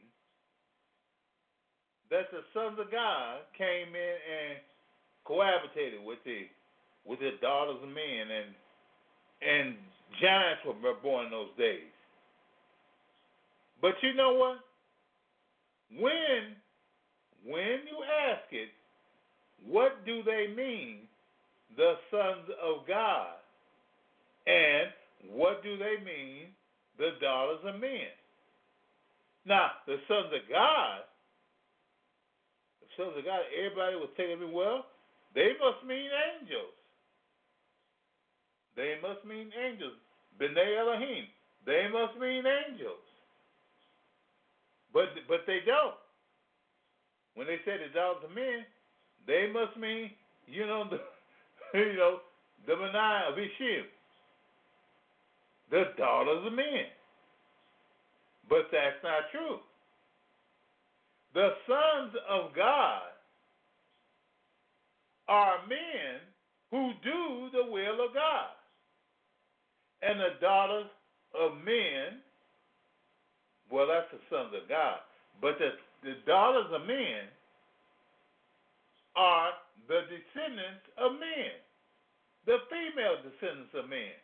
that 2.11 2.31
the 2.33 2.41
sons 2.53 2.79
of 2.81 2.91
God 2.91 3.41
came 3.57 3.95
in 3.95 4.17
and 4.25 4.59
cohabitated 5.27 6.05
with 6.05 6.19
the 6.25 6.47
with 7.05 7.19
the 7.21 7.33
daughters 7.43 7.77
of 7.83 7.89
men 7.89 8.25
and 8.31 8.55
and 9.43 9.75
giants 10.21 10.63
were 10.65 10.95
born 11.03 11.27
in 11.27 11.31
those 11.31 11.53
days. 11.59 11.93
But 13.83 13.95
you 14.03 14.15
know 14.15 14.33
what? 14.33 14.59
When 16.01 16.57
when 17.45 17.85
you 17.85 18.01
ask 18.31 18.49
it, 18.53 18.69
what 19.67 20.05
do 20.07 20.23
they 20.23 20.47
mean, 20.55 21.01
the 21.77 21.95
sons 22.11 22.49
of 22.63 22.87
God? 22.87 23.37
And 24.47 24.89
what 25.31 25.63
do 25.63 25.77
they 25.77 25.97
mean, 26.05 26.49
the 26.99 27.11
daughters 27.21 27.61
of 27.65 27.81
men? 27.81 28.13
Now, 29.47 29.73
the 29.87 29.97
sons 30.09 30.33
of 30.33 30.43
God, 30.49 31.05
the 32.81 32.89
sons 32.97 33.13
of 33.19 33.25
God, 33.25 33.41
everybody 33.53 33.97
will 33.97 34.13
take 34.17 34.33
me, 34.41 34.49
well, 34.51 34.87
they 35.35 35.53
must 35.61 35.85
mean 35.87 36.09
angels. 36.09 36.75
They 38.77 38.95
must 39.03 39.25
mean 39.27 39.51
angels. 39.55 39.99
B'nai 40.41 40.79
Elohim. 40.79 41.27
They 41.67 41.87
must 41.93 42.19
mean 42.19 42.45
angels. 42.47 43.03
But 44.93 45.11
but 45.29 45.43
they 45.47 45.59
don't. 45.67 45.99
When 47.35 47.47
they 47.47 47.59
say 47.65 47.79
the 47.79 47.91
daughters 47.93 48.25
of 48.25 48.35
men, 48.35 48.63
they 49.27 49.51
must 49.53 49.77
mean, 49.77 50.11
you 50.47 50.67
know, 50.67 50.85
the 50.91 50.99
you 51.79 51.97
know, 51.97 52.19
the 52.67 52.75
Benai 52.75 53.29
of 53.29 53.35
Ishim. 53.35 53.85
The 55.71 55.85
daughters 55.97 56.47
of 56.47 56.53
men. 56.53 56.87
But 58.49 58.69
that's 58.71 59.03
not 59.03 59.31
true. 59.33 59.59
The 61.35 61.51
sons 61.67 62.15
of 62.29 62.55
God 62.55 63.11
are 65.29 65.57
men 65.69 66.21
who 66.71 66.93
do 67.03 67.51
the 67.53 67.71
will 67.71 68.05
of 68.07 68.15
God. 68.15 68.55
And 70.03 70.21
the 70.21 70.39
daughters 70.41 70.87
of 71.33 71.57
men, 71.65 72.21
well, 73.71 73.89
that's 73.89 74.11
the 74.13 74.21
sons 74.29 74.55
of 74.55 74.69
God. 74.69 74.99
But 75.41 75.59
the, 75.59 75.71
the 76.03 76.15
daughters 76.27 76.71
of 76.73 76.87
men 76.87 77.27
are 79.17 79.51
the 79.89 80.03
descendants 80.11 80.85
of 80.99 81.13
men, 81.13 81.55
the 82.47 82.59
female 82.69 83.17
descendants 83.23 83.75
of 83.75 83.89
men. 83.89 84.15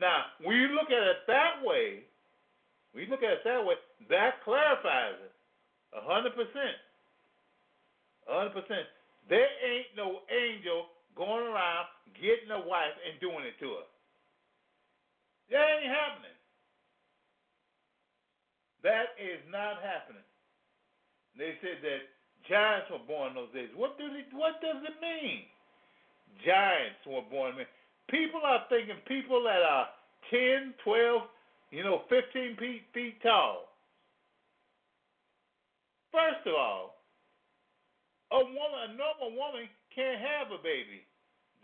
Now, 0.00 0.32
when 0.40 0.56
you 0.56 0.68
look 0.74 0.88
at 0.88 1.02
it 1.02 1.24
that 1.28 1.60
way, 1.62 2.04
when 2.92 3.04
you 3.04 3.10
look 3.10 3.22
at 3.22 3.40
it 3.40 3.44
that 3.44 3.64
way, 3.64 3.76
that 4.08 4.42
clarifies 4.44 5.20
it 5.20 5.32
a 5.92 6.00
hundred 6.00 6.32
percent. 6.32 6.76
A 8.28 8.32
hundred 8.32 8.56
percent. 8.56 8.88
There 9.28 9.48
ain't 9.62 9.92
no 9.96 10.24
angel 10.32 10.88
going 11.16 11.44
around 11.44 11.86
getting 12.16 12.50
a 12.50 12.60
wife 12.64 12.96
and 13.04 13.20
doing 13.20 13.44
it 13.44 13.56
to 13.60 13.68
her. 13.80 13.86
That 15.52 15.64
ain't 15.80 15.92
happening. 15.92 16.38
That 18.82 19.14
is 19.20 19.38
not 19.52 19.78
happening. 19.84 20.24
They 21.38 21.54
said 21.62 21.84
that 21.84 22.02
Giants 22.48 22.90
were 22.90 23.04
born 23.06 23.36
those 23.38 23.52
days. 23.54 23.70
What 23.76 23.96
do 23.96 24.10
they, 24.10 24.26
what 24.34 24.58
does 24.58 24.82
it 24.82 24.96
mean? 24.98 25.46
Giants 26.42 26.98
were 27.06 27.22
born. 27.30 27.54
People 28.12 28.44
are 28.44 28.60
thinking 28.68 29.00
people 29.08 29.42
that 29.48 29.64
are 29.64 29.88
10, 30.28 30.76
12, 30.84 31.22
you 31.72 31.82
know, 31.82 32.04
15 32.12 32.60
feet, 32.60 32.84
feet 32.92 33.16
tall. 33.22 33.72
First 36.12 36.44
of 36.44 36.52
all, 36.52 37.00
a 38.30 38.44
woman, 38.44 38.92
a 38.92 38.96
normal 39.00 39.32
woman 39.32 39.64
can't 39.96 40.20
have 40.20 40.52
a 40.52 40.60
baby 40.60 41.08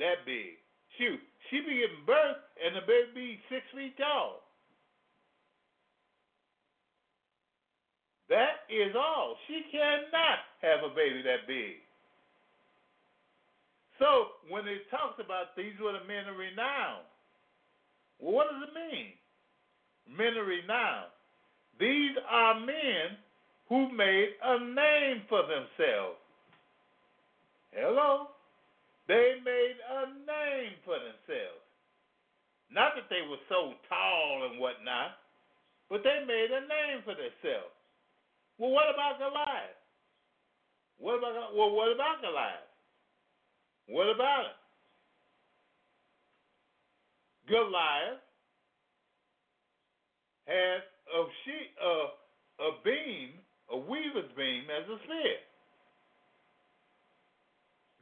that 0.01 0.25
big. 0.25 0.57
Shoot, 0.97 1.21
she 1.51 1.61
be 1.61 1.85
giving 1.85 2.09
birth 2.09 2.41
and 2.65 2.75
the 2.75 2.85
baby 2.89 3.13
be 3.13 3.41
six 3.53 3.69
feet 3.77 3.93
tall. 4.01 4.41
That 8.33 8.65
is 8.73 8.97
all. 8.97 9.37
She 9.49 9.69
cannot 9.73 10.49
have 10.65 10.81
a 10.81 10.95
baby 10.95 11.21
that 11.29 11.45
big. 11.47 11.85
So 13.99 14.39
when 14.49 14.67
it 14.67 14.87
talks 14.91 15.19
about 15.19 15.57
these 15.57 15.75
were 15.83 15.93
the 15.93 16.07
men 16.07 16.31
of 16.31 16.39
renown, 16.39 17.03
well, 18.19 18.35
what 18.35 18.47
does 18.51 18.69
it 18.71 18.75
mean? 18.75 19.15
Men 20.07 20.39
of 20.39 20.47
renown. 20.47 21.11
These 21.79 22.15
are 22.29 22.59
men 22.59 23.19
who 23.69 23.91
made 23.93 24.35
a 24.43 24.59
name 24.59 25.23
for 25.29 25.43
themselves. 25.43 26.19
Hello? 27.71 28.35
They 29.07 29.41
made 29.45 29.79
a 29.81 30.01
name 30.27 30.73
for 30.85 30.99
themselves. 30.99 31.65
Not 32.71 32.93
that 32.97 33.09
they 33.09 33.25
were 33.25 33.41
so 33.49 33.73
tall 33.89 34.49
and 34.51 34.61
whatnot, 34.61 35.17
but 35.89 36.05
they 36.05 36.21
made 36.29 36.53
a 36.53 36.61
name 36.69 37.01
for 37.05 37.17
themselves. 37.17 37.73
Well, 38.59 38.71
what 38.71 38.93
about 38.93 39.17
Goliath? 39.17 39.81
What 40.99 41.17
about 41.17 41.57
well? 41.57 41.73
What 41.73 41.95
about 41.95 42.21
Goliath? 42.21 42.68
What 43.89 44.09
about 44.15 44.45
it? 44.45 44.59
Goliath 47.49 48.21
had 50.47 50.85
a 51.09 51.25
sheet, 51.45 51.73
uh, 51.81 52.65
a 52.65 52.71
beam, 52.85 53.31
a 53.73 53.77
weaver's 53.77 54.31
beam 54.37 54.65
as 54.69 54.85
a 54.89 54.99
spear. 55.05 55.41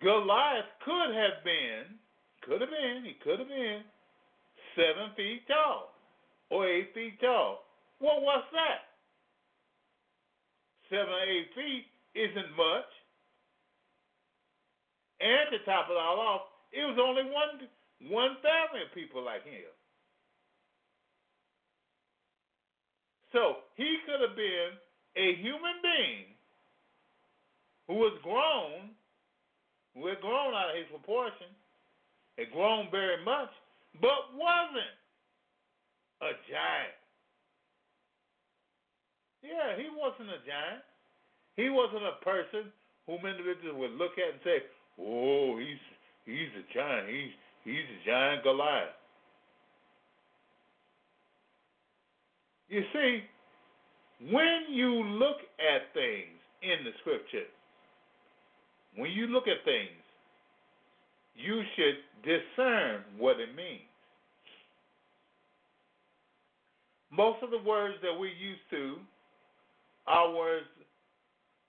Goliath 0.03 0.67
could 0.85 1.15
have 1.15 1.45
been, 1.45 1.95
could 2.43 2.61
have 2.61 2.71
been, 2.71 3.05
he 3.05 3.15
could 3.23 3.39
have 3.39 3.49
been 3.49 3.83
seven 4.75 5.15
feet 5.17 5.47
tall 5.47 5.95
or 6.51 6.69
eight 6.69 6.93
feet 6.95 7.21
tall. 7.21 7.65
Well, 8.01 8.21
what's 8.21 8.51
that? 8.53 8.91
Seven 10.91 11.15
eight 11.27 11.49
feet 11.55 11.87
isn't 12.15 12.51
much. 12.57 12.91
And 15.21 15.49
to 15.53 15.59
top 15.65 15.89
it 15.89 15.97
all 15.97 16.21
off, 16.21 16.43
it 16.73 16.85
was 16.85 16.99
only 17.01 17.25
one 17.25 17.69
one 18.13 18.37
family 18.45 18.85
of 18.85 18.93
people 18.93 19.25
like 19.25 19.45
him. 19.45 19.73
So 23.33 23.65
he 23.77 23.99
could 24.05 24.21
have 24.21 24.37
been 24.37 24.77
a 25.17 25.37
human 25.41 25.81
being 25.81 26.37
who 27.89 27.95
was 27.95 28.19
grown, 28.23 28.93
who 29.95 30.07
had 30.07 30.21
grown 30.21 30.53
out 30.53 30.71
of 30.71 30.77
his 30.77 30.89
proportion, 30.93 31.49
had 32.37 32.53
grown 32.53 32.89
very 32.91 33.25
much, 33.25 33.49
but 34.01 34.33
wasn't 34.37 34.97
a 36.21 36.33
giant. 36.49 36.97
Yeah, 39.41 39.77
he 39.79 39.89
wasn't 39.89 40.29
a 40.29 40.41
giant. 40.45 40.85
He 41.57 41.71
wasn't 41.71 42.05
a 42.05 42.21
person 42.25 42.73
whom 43.07 43.25
individuals 43.25 43.79
would 43.79 43.97
look 43.97 44.19
at 44.19 44.37
and 44.37 44.43
say, 44.45 44.67
"Oh, 44.99 45.59
he's 45.59 45.79
he's 46.25 46.49
a 46.59 46.75
giant. 46.75 47.09
He's 47.09 47.33
he's 47.65 47.85
a 48.03 48.07
giant 48.07 48.43
Goliath." 48.43 48.95
You 52.69 52.83
see, 52.93 53.23
when 54.31 54.65
you 54.71 54.91
look 55.05 55.39
at 55.61 55.93
things 55.95 56.41
in 56.63 56.85
the 56.85 56.91
scripture, 57.01 57.47
when 58.97 59.11
you 59.11 59.29
look 59.29 59.47
at 59.47 59.65
things, 59.65 60.03
you 61.37 61.63
should 61.77 61.97
discern 62.25 63.05
what 63.19 63.39
it 63.39 63.55
means. 63.55 63.83
Most 67.13 67.43
of 67.43 67.51
the 67.51 67.63
words 67.63 67.95
that 68.03 68.13
we're 68.13 68.35
used 68.35 68.67
to 68.71 68.97
are 70.07 70.35
words 70.35 70.67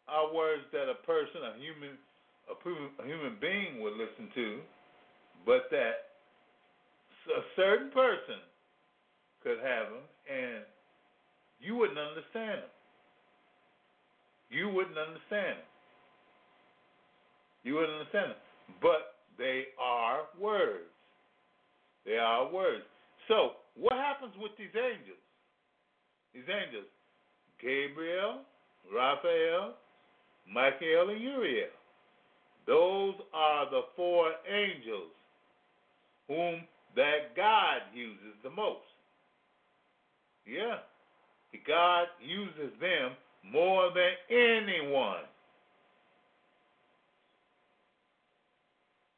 are 0.07 0.33
words 0.33 0.63
that 0.71 0.87
a 0.87 0.95
person, 1.05 1.43
a 1.43 1.59
human, 1.59 1.99
a 2.49 3.05
human 3.05 3.37
being 3.39 3.81
would 3.81 3.93
listen 3.93 4.29
to, 4.35 4.59
but 5.45 5.67
that 5.71 6.15
a 7.27 7.43
certain 7.55 7.91
person 7.91 8.39
could 9.43 9.57
have 9.59 9.87
them, 9.91 10.05
and 10.31 10.63
you 11.59 11.75
wouldn't 11.75 11.99
understand 11.99 12.63
them. 12.63 12.73
You 14.49 14.69
wouldn't 14.69 14.97
understand 14.97 15.59
them. 15.59 15.69
You 17.63 17.75
wouldn't 17.75 17.99
understand 17.99 18.31
them. 18.31 18.43
But 18.81 19.19
they 19.37 19.65
are 19.79 20.21
words. 20.39 20.87
They 22.05 22.17
are 22.17 22.51
words. 22.51 22.83
So, 23.27 23.59
what 23.75 23.93
happens 23.93 24.33
with 24.39 24.51
these 24.57 24.73
angels? 24.73 25.19
These 26.33 26.47
angels, 26.47 26.87
Gabriel, 27.61 28.41
Raphael, 28.93 29.75
Michael, 30.47 31.09
and 31.11 31.21
Uriel. 31.21 31.76
Those 32.67 33.15
are 33.33 33.69
the 33.69 33.81
four 33.95 34.31
angels 34.45 35.11
whom 36.27 36.61
that 36.95 37.35
God 37.35 37.81
uses 37.95 38.35
the 38.43 38.49
most. 38.49 38.83
Yeah. 40.45 40.79
God 41.65 42.07
uses 42.21 42.77
them 42.79 43.11
more 43.51 43.89
than 43.93 44.11
anyone. 44.29 45.23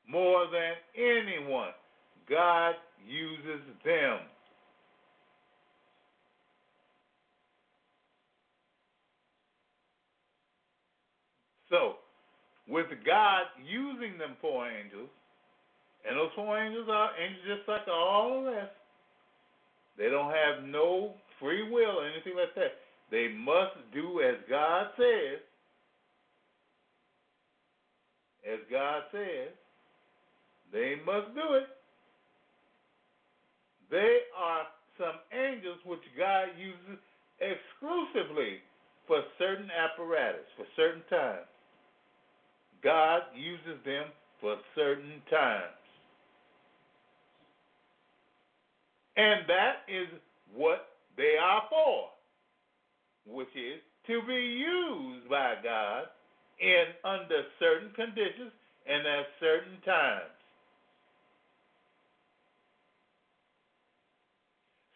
More 0.07 0.45
than 0.51 0.73
anyone. 0.95 1.71
God 2.29 2.75
uses 3.07 3.61
them. 3.83 4.19
So, 11.69 11.97
with 12.69 12.87
God 13.05 13.49
using 13.65 14.17
them 14.17 14.37
four 14.39 14.69
angels, 14.69 15.09
and 16.07 16.17
those 16.17 16.31
four 16.35 16.57
angels 16.57 16.87
are 16.89 17.09
angels 17.19 17.57
just 17.57 17.67
like 17.67 17.87
all 17.91 18.43
the 18.45 18.51
rest, 18.51 18.71
they 19.97 20.09
don't 20.09 20.31
have 20.31 20.63
no 20.63 21.13
free 21.39 21.69
will 21.69 21.99
or 21.99 22.07
anything 22.07 22.37
like 22.37 22.55
that. 22.55 22.79
They 23.11 23.27
must 23.27 23.75
do 23.93 24.21
as 24.21 24.35
God 24.49 24.87
says. 24.95 25.41
As 28.47 28.59
God 28.71 29.03
says, 29.11 29.51
they 30.71 30.95
must 31.05 31.35
do 31.35 31.57
it. 31.59 31.67
They 33.91 34.19
are 34.37 34.63
some 34.97 35.19
angels 35.33 35.79
which 35.85 36.05
God 36.17 36.47
uses 36.55 37.01
exclusively 37.41 38.61
for 39.07 39.23
certain 39.37 39.69
apparatus, 39.71 40.45
for 40.55 40.65
certain 40.75 41.03
times. 41.09 41.49
God 42.83 43.21
uses 43.35 43.83
them 43.85 44.05
for 44.39 44.55
certain 44.75 45.21
times. 45.29 45.63
And 49.17 49.41
that 49.47 49.83
is 49.87 50.07
what 50.55 50.87
they 51.17 51.35
are 51.41 51.63
for, 51.69 52.09
which 53.27 53.49
is 53.55 53.81
to 54.07 54.21
be 54.25 54.33
used 54.33 55.29
by 55.29 55.55
God 55.61 56.03
in 56.59 56.85
under 57.03 57.43
certain 57.59 57.91
conditions 57.95 58.51
and 58.87 59.05
at 59.05 59.25
certain 59.39 59.81
times. 59.85 60.31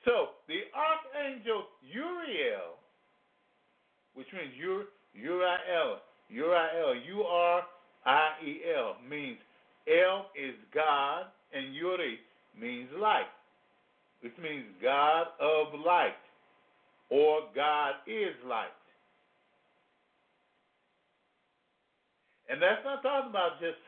So 0.05 0.29
the 0.47 0.61
archangel 0.75 1.63
Uriel, 1.81 2.79
which 4.15 4.27
means 4.33 4.53
Ur, 4.61 4.85
Uriel, 5.13 5.99
Uriel, 6.29 6.95
U 6.95 7.23
R 7.23 7.61
I 8.05 8.31
E 8.45 8.61
L, 8.75 8.95
means 9.09 9.37
El 9.87 10.27
is 10.35 10.55
God, 10.73 11.25
and 11.53 11.73
Yuri 11.73 12.19
means 12.59 12.89
light 12.99 13.27
which 14.23 14.33
means 14.41 14.63
God 14.81 15.27
of 15.41 15.77
light, 15.85 16.15
or 17.09 17.41
God 17.53 17.91
is 18.07 18.31
light. 18.47 18.71
And 22.49 22.61
that's 22.61 22.79
not 22.85 23.03
talking 23.03 23.29
about 23.29 23.59
just 23.59 23.79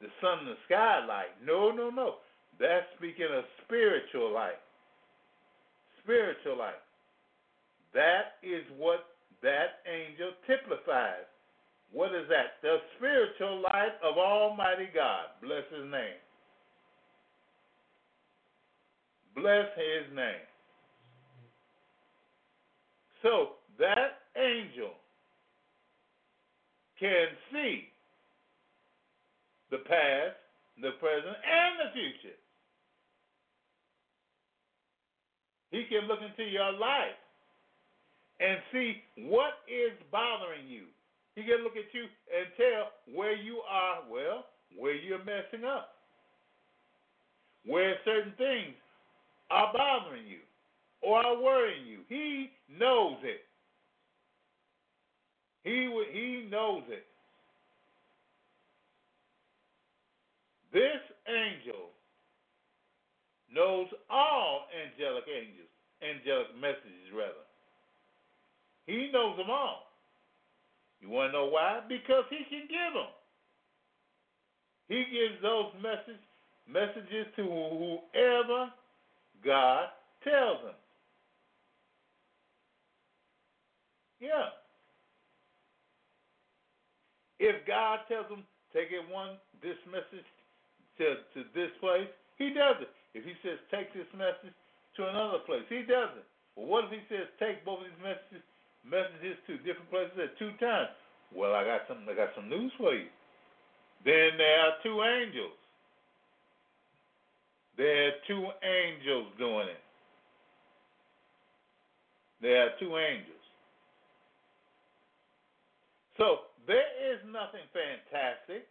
the 0.00 0.08
sun 0.20 0.40
and 0.40 0.48
the 0.48 0.60
sky 0.64 1.04
light. 1.06 1.36
No, 1.44 1.70
no, 1.70 1.90
no. 1.90 2.14
That's 2.58 2.86
speaking 2.96 3.28
of 3.30 3.44
spiritual 3.66 4.32
light. 4.32 4.60
Spiritual 6.02 6.56
light. 6.56 6.80
That 7.92 8.40
is 8.42 8.64
what 8.78 9.04
that 9.42 9.84
angel 9.84 10.32
typifies. 10.46 11.28
What 11.94 12.12
is 12.12 12.26
that? 12.28 12.58
The 12.60 12.78
spiritual 12.98 13.62
light 13.62 13.94
of 14.02 14.18
Almighty 14.18 14.88
God. 14.92 15.26
Bless 15.40 15.62
his 15.70 15.88
name. 15.90 16.18
Bless 19.36 19.66
his 19.78 20.14
name. 20.14 20.42
So 23.22 23.62
that 23.78 24.26
angel 24.36 24.90
can 26.98 27.28
see 27.52 27.84
the 29.70 29.78
past, 29.78 30.34
the 30.82 30.90
present, 30.98 31.36
and 31.46 31.78
the 31.78 31.92
future. 31.94 32.36
He 35.70 35.84
can 35.88 36.08
look 36.08 36.18
into 36.22 36.50
your 36.50 36.72
life 36.72 37.18
and 38.40 38.58
see 38.72 38.96
what 39.30 39.62
is 39.68 39.94
bothering 40.10 40.66
you. 40.66 40.86
He 41.36 41.42
can 41.42 41.64
look 41.64 41.76
at 41.76 41.92
you 41.92 42.04
and 42.04 42.46
tell 42.56 43.14
where 43.14 43.34
you 43.34 43.58
are, 43.68 43.98
well, 44.10 44.46
where 44.76 44.94
you're 44.94 45.24
messing 45.24 45.66
up. 45.66 45.90
Where 47.66 47.94
certain 48.04 48.34
things 48.38 48.74
are 49.50 49.72
bothering 49.72 50.26
you 50.26 50.38
or 51.02 51.18
are 51.24 51.42
worrying 51.42 51.86
you. 51.86 52.00
He 52.08 52.50
knows 52.68 53.16
it. 53.22 53.40
He 55.64 55.88
he 56.12 56.46
knows 56.50 56.82
it. 56.88 57.06
This 60.72 61.00
angel 61.28 61.90
knows 63.52 63.86
all 64.10 64.66
angelic 64.74 65.24
angels, 65.30 65.70
angelic 66.02 66.48
messages 66.60 67.08
rather. 67.14 67.46
He 68.86 69.08
knows 69.12 69.36
them 69.38 69.48
all. 69.48 69.93
You 71.04 71.10
want 71.12 71.32
to 71.32 71.38
know 71.38 71.52
why? 71.52 71.80
Because 71.86 72.24
he 72.30 72.48
can 72.48 72.64
give 72.64 72.96
them. 72.96 73.12
He 74.88 75.04
gives 75.12 75.36
those 75.44 75.68
message, 75.84 76.20
messages 76.64 77.28
to 77.36 77.44
whoever 77.44 78.72
God 79.44 79.92
tells 80.24 80.64
him. 80.64 80.78
Yeah. 84.20 84.48
If 87.38 87.66
God 87.68 88.00
tells 88.08 88.32
him, 88.32 88.48
take 88.72 88.88
it 88.88 89.04
one, 89.12 89.36
this 89.60 89.76
message 89.92 90.24
to, 90.96 91.20
to 91.36 91.44
this 91.52 91.68
place, 91.84 92.08
he 92.40 92.48
does 92.56 92.80
it. 92.80 92.88
If 93.12 93.28
he 93.28 93.36
says, 93.44 93.60
take 93.68 93.92
this 93.92 94.08
message 94.16 94.56
to 94.96 95.04
another 95.04 95.44
place, 95.44 95.68
he 95.68 95.84
does 95.84 96.16
it. 96.16 96.24
Well, 96.56 96.64
what 96.64 96.84
if 96.88 96.96
he 96.96 97.04
says, 97.12 97.28
take 97.36 97.60
both 97.60 97.84
of 97.84 97.92
these 97.92 98.00
messages, 98.00 98.40
messages 98.84 99.36
to 99.46 99.58
different 99.58 99.90
places 99.90 100.16
at 100.20 100.38
two 100.38 100.52
times? 100.60 100.92
Well, 101.34 101.54
I 101.54 101.64
got 101.64 101.82
some, 101.88 102.06
I 102.08 102.14
got 102.14 102.30
some 102.36 102.48
news 102.48 102.72
for 102.78 102.94
you. 102.94 103.08
Then 104.04 104.36
there 104.38 104.60
are 104.60 104.74
two 104.82 105.02
angels. 105.02 105.56
There 107.76 108.08
are 108.08 108.12
two 108.28 108.46
angels 108.62 109.26
doing 109.38 109.68
it. 109.68 109.82
There 112.40 112.62
are 112.66 112.70
two 112.78 112.96
angels. 112.98 113.44
So 116.18 116.52
there 116.66 116.86
is 117.12 117.18
nothing 117.26 117.64
fantastic 117.72 118.68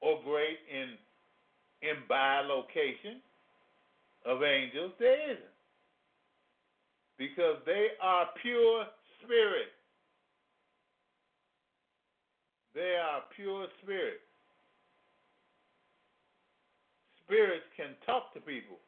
or 0.00 0.20
great 0.24 0.58
in 0.70 0.98
in 1.80 2.02
bilocation 2.10 3.22
of 4.26 4.42
angels. 4.42 4.92
There 4.98 5.30
isn't. 5.30 5.57
Because 7.18 7.56
they 7.66 7.88
are 8.02 8.26
pure 8.40 8.84
spirit. 9.22 9.72
They 12.74 12.96
are 12.96 13.22
pure 13.34 13.66
spirit. 13.82 14.20
Spirits 17.24 17.64
can 17.76 17.88
talk 18.06 18.32
to 18.34 18.40
people, 18.40 18.78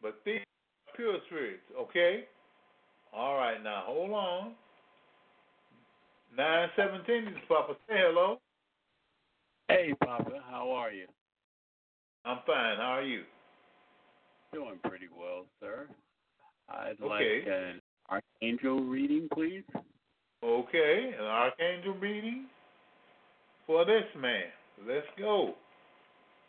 but 0.00 0.20
these 0.24 0.40
are 0.40 0.96
pure 0.96 1.18
spirits, 1.26 1.62
okay? 1.78 2.24
All 3.12 3.34
right, 3.36 3.62
now 3.62 3.82
hold 3.84 4.12
on. 4.12 4.52
917 6.36 7.34
is 7.34 7.38
Papa. 7.48 7.74
Say 7.88 7.94
hello. 7.98 8.38
Hey, 9.68 9.94
Papa. 10.02 10.40
How 10.50 10.70
are 10.72 10.90
you? 10.90 11.06
I'm 12.24 12.38
fine. 12.46 12.76
How 12.76 12.96
are 12.98 13.02
you? 13.02 13.22
Doing 14.52 14.78
pretty 14.82 15.06
well, 15.16 15.46
sir. 15.60 15.86
I'd 16.68 17.00
Okay. 17.00 17.38
like 17.38 17.46
an 17.46 17.82
archangel 18.10 18.80
reading, 18.80 19.28
please. 19.32 19.64
Okay, 20.42 21.14
an 21.18 21.24
archangel 21.24 21.94
reading 21.94 22.46
for 23.66 23.84
this 23.84 24.04
man. 24.14 24.52
Let's 24.86 25.06
go. 25.16 25.56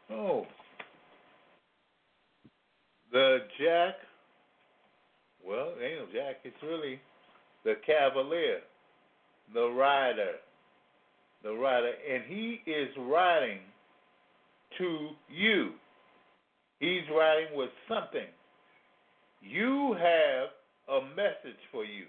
Oh. 0.10 0.48
The 3.12 3.48
Jack, 3.58 3.96
well, 5.44 5.74
it 5.78 5.84
ain't 5.84 6.00
no 6.00 6.06
Jack, 6.14 6.38
it's 6.44 6.62
really 6.64 7.00
the 7.64 7.76
Cavalier, 7.86 8.62
the 9.54 9.70
rider. 9.70 10.36
The 11.44 11.54
rider, 11.54 11.94
and 12.12 12.24
he 12.28 12.62
is 12.66 12.90
riding 12.98 13.60
to 14.80 15.10
you. 15.30 15.74
He's 16.80 17.04
riding 17.16 17.56
with 17.56 17.70
something. 17.88 18.26
You 19.48 19.94
have 19.94 20.50
a 20.90 21.06
message 21.16 21.60
for 21.72 21.86
you. 21.86 22.06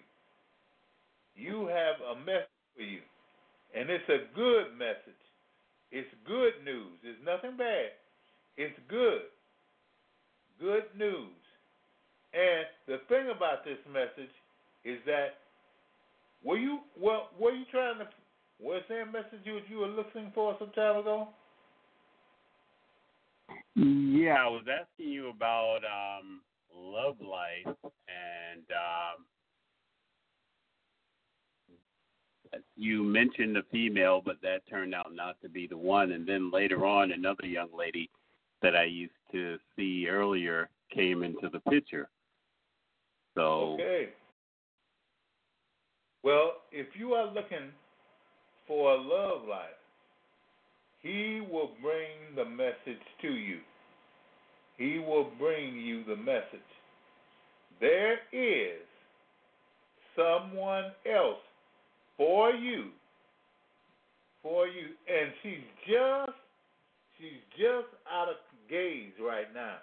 You 1.34 1.66
have 1.66 2.16
a 2.16 2.18
message 2.20 2.48
for 2.74 2.82
you. 2.82 3.00
And 3.76 3.90
it's 3.90 4.08
a 4.08 4.34
good 4.34 4.72
message. 4.78 5.20
It's 5.92 6.08
good 6.26 6.64
news. 6.64 6.96
It's 7.04 7.18
nothing 7.24 7.56
bad. 7.56 7.92
It's 8.56 8.78
good. 8.88 9.28
Good 10.58 10.84
news. 10.96 11.36
And 12.32 12.66
the 12.86 12.98
thing 13.08 13.30
about 13.34 13.64
this 13.64 13.78
message 13.92 14.32
is 14.84 14.98
that 15.04 15.36
were 16.42 16.58
you 16.58 16.80
well 16.98 17.30
were 17.38 17.52
you 17.52 17.64
trying 17.70 17.98
to 17.98 18.06
was 18.60 18.82
there 18.88 19.02
a 19.02 19.06
message 19.06 19.40
you 19.44 19.60
you 19.68 19.78
were 19.78 19.88
listening 19.88 20.32
for 20.34 20.56
some 20.58 20.70
time 20.70 20.98
ago? 20.98 21.28
Yeah, 23.74 24.36
I 24.40 24.48
was 24.48 24.64
asking 24.64 25.12
you 25.12 25.28
about 25.28 25.80
um, 25.84 26.40
love 26.76 27.16
life 27.20 27.76
and 27.84 28.64
um, 28.70 29.24
you 32.76 33.02
mentioned 33.02 33.56
a 33.56 33.62
female, 33.72 34.22
but 34.24 34.36
that 34.42 34.66
turned 34.68 34.94
out 34.94 35.14
not 35.14 35.40
to 35.42 35.48
be 35.48 35.66
the 35.66 35.76
one. 35.76 36.12
And 36.12 36.26
then 36.26 36.50
later 36.50 36.86
on, 36.86 37.12
another 37.12 37.46
young 37.46 37.68
lady 37.76 38.10
that 38.62 38.76
I 38.76 38.84
used 38.84 39.12
to 39.32 39.58
see 39.76 40.06
earlier 40.08 40.68
came 40.92 41.22
into 41.22 41.48
the 41.52 41.60
picture. 41.70 42.08
So 43.34 43.74
Okay. 43.74 44.10
Well, 46.22 46.54
if 46.72 46.88
you 46.98 47.12
are 47.12 47.26
looking 47.26 47.70
for 48.66 48.92
a 48.92 48.96
love 48.96 49.46
life, 49.48 49.68
he 51.00 51.40
will 51.40 51.70
bring 51.80 52.34
the 52.34 52.44
message 52.44 53.02
to 53.22 53.28
you. 53.28 53.58
He 54.78 54.98
will 54.98 55.30
bring 55.38 55.76
you 55.76 56.04
the 56.04 56.16
message. 56.16 56.60
There 57.80 58.18
is 58.32 58.80
someone 60.14 60.92
else 61.10 61.38
for 62.16 62.50
you. 62.50 62.90
For 64.42 64.66
you. 64.66 64.88
And 65.08 65.32
she's 65.42 65.66
just 65.86 66.38
she's 67.18 67.40
just 67.58 67.88
out 68.10 68.28
of 68.28 68.36
gaze 68.68 69.12
right 69.20 69.52
now. 69.54 69.76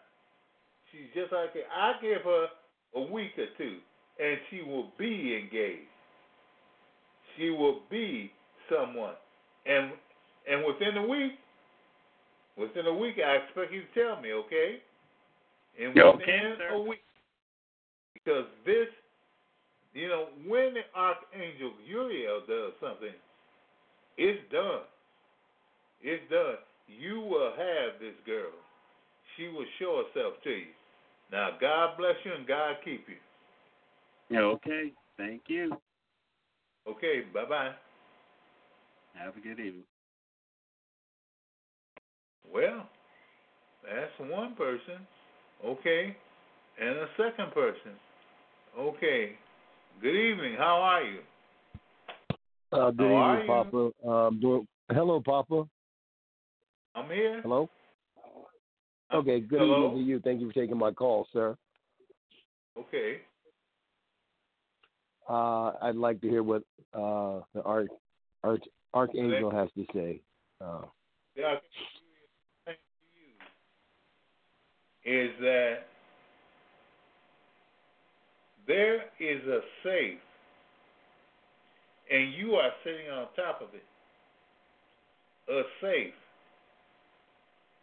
She's 0.92 1.10
just 1.16 1.32
like 1.32 1.52
I 1.76 1.94
give 2.02 2.24
her 2.24 2.48
a 2.96 3.02
week 3.02 3.32
or 3.38 3.48
two 3.58 3.78
and 4.20 4.38
she 4.50 4.62
will 4.62 4.92
be 4.98 5.40
engaged. 5.42 5.90
She 7.38 7.50
will 7.50 7.82
be 7.90 8.32
someone. 8.70 9.16
And 9.66 9.92
and 10.50 10.66
within 10.66 10.98
a 10.98 11.08
week, 11.08 11.34
within 12.58 12.88
a 12.88 12.94
week 12.94 13.16
I 13.20 13.38
expect 13.38 13.72
you 13.72 13.82
to 13.82 13.94
tell 13.94 14.22
me, 14.22 14.34
okay? 14.34 14.82
And 15.80 15.96
Yeah, 15.96 16.12
within 16.12 16.24
okay, 16.24 16.54
sir. 16.58 16.70
a 16.74 16.80
week 16.82 17.04
because 18.14 18.46
this 18.66 18.88
you 19.94 20.08
know, 20.08 20.28
when 20.48 20.74
the 20.74 20.82
Archangel 20.96 21.72
Uriel 21.88 22.42
does 22.48 22.74
something, 22.82 23.14
it's 24.18 24.42
done. 24.52 24.82
It's 26.02 26.24
done. 26.32 26.56
You 26.88 27.22
will 27.22 27.52
have 27.52 28.00
this 28.00 28.16
girl. 28.26 28.52
She 29.38 29.48
will 29.48 29.66
show 29.80 30.04
herself 30.04 30.34
to 30.44 30.50
you. 30.50 30.66
Now, 31.32 31.52
God 31.60 31.98
bless 31.98 32.16
you 32.24 32.34
and 32.34 32.48
God 32.48 32.76
keep 32.84 33.06
you. 33.08 33.16
yeah, 34.30 34.42
okay. 34.42 34.92
Thank 35.18 35.44
you. 35.48 35.78
Okay, 36.88 37.22
bye 37.34 37.46
bye. 37.46 37.72
Have 39.16 39.38
a 39.38 39.40
good 39.40 39.60
evening. 39.60 39.84
Well, 42.54 42.88
that's 43.84 44.30
one 44.32 44.56
person. 44.56 45.08
Okay. 45.66 46.16
And 46.80 46.98
a 46.98 47.08
second 47.18 47.52
person. 47.54 47.94
Okay. 48.78 49.32
Good 50.02 50.16
evening. 50.16 50.56
How 50.58 50.76
are 50.82 51.04
you? 51.04 51.20
Uh, 52.72 52.92
good 52.92 53.12
How 53.12 53.40
evening, 53.40 53.48
Papa. 53.48 54.08
Um, 54.08 54.68
hello, 54.92 55.22
Papa. 55.22 55.68
I'm 56.96 57.10
here. 57.10 57.42
Hello. 57.42 57.70
Okay, 59.14 59.40
good 59.40 59.60
Hello? 59.60 59.88
evening 59.88 60.04
to 60.04 60.10
you. 60.10 60.20
Thank 60.20 60.42
you 60.42 60.48
for 60.48 60.54
taking 60.54 60.78
my 60.78 60.92
call, 60.92 61.28
sir. 61.34 61.56
Okay. 62.78 63.18
Uh, 65.30 65.72
I'd 65.82 65.96
like 65.96 66.20
to 66.22 66.30
hear 66.30 66.44
what 66.44 66.64
uh, 66.94 67.42
the 67.54 67.62
Arch, 67.64 67.90
Arch, 68.44 68.64
Archangel 68.94 69.52
has 69.52 69.70
to 69.76 69.86
say. 69.94 70.22
Uh, 70.60 70.82
Yeah, 71.36 71.56
thing 72.66 72.76
to 72.76 73.20
you 73.20 73.34
is 75.06 75.32
that 75.40 75.74
there 78.68 78.96
is 79.20 79.42
a 79.48 79.60
safe, 79.84 80.20
and 82.10 82.34
you 82.34 82.54
are 82.54 82.72
sitting 82.84 83.10
on 83.12 83.28
top 83.36 83.62
of 83.62 83.70
it. 83.74 83.84
A 85.52 85.62
safe, 85.82 86.14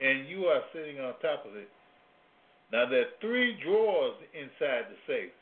and 0.01 0.27
you 0.29 0.45
are 0.45 0.63
sitting 0.73 0.99
on 0.99 1.13
top 1.21 1.45
of 1.47 1.57
it. 1.57 1.69
Now 2.73 2.89
there 2.89 3.01
are 3.01 3.13
three 3.21 3.59
drawers 3.63 4.15
inside 4.33 4.85
the 4.89 4.97
safe, 5.07 5.33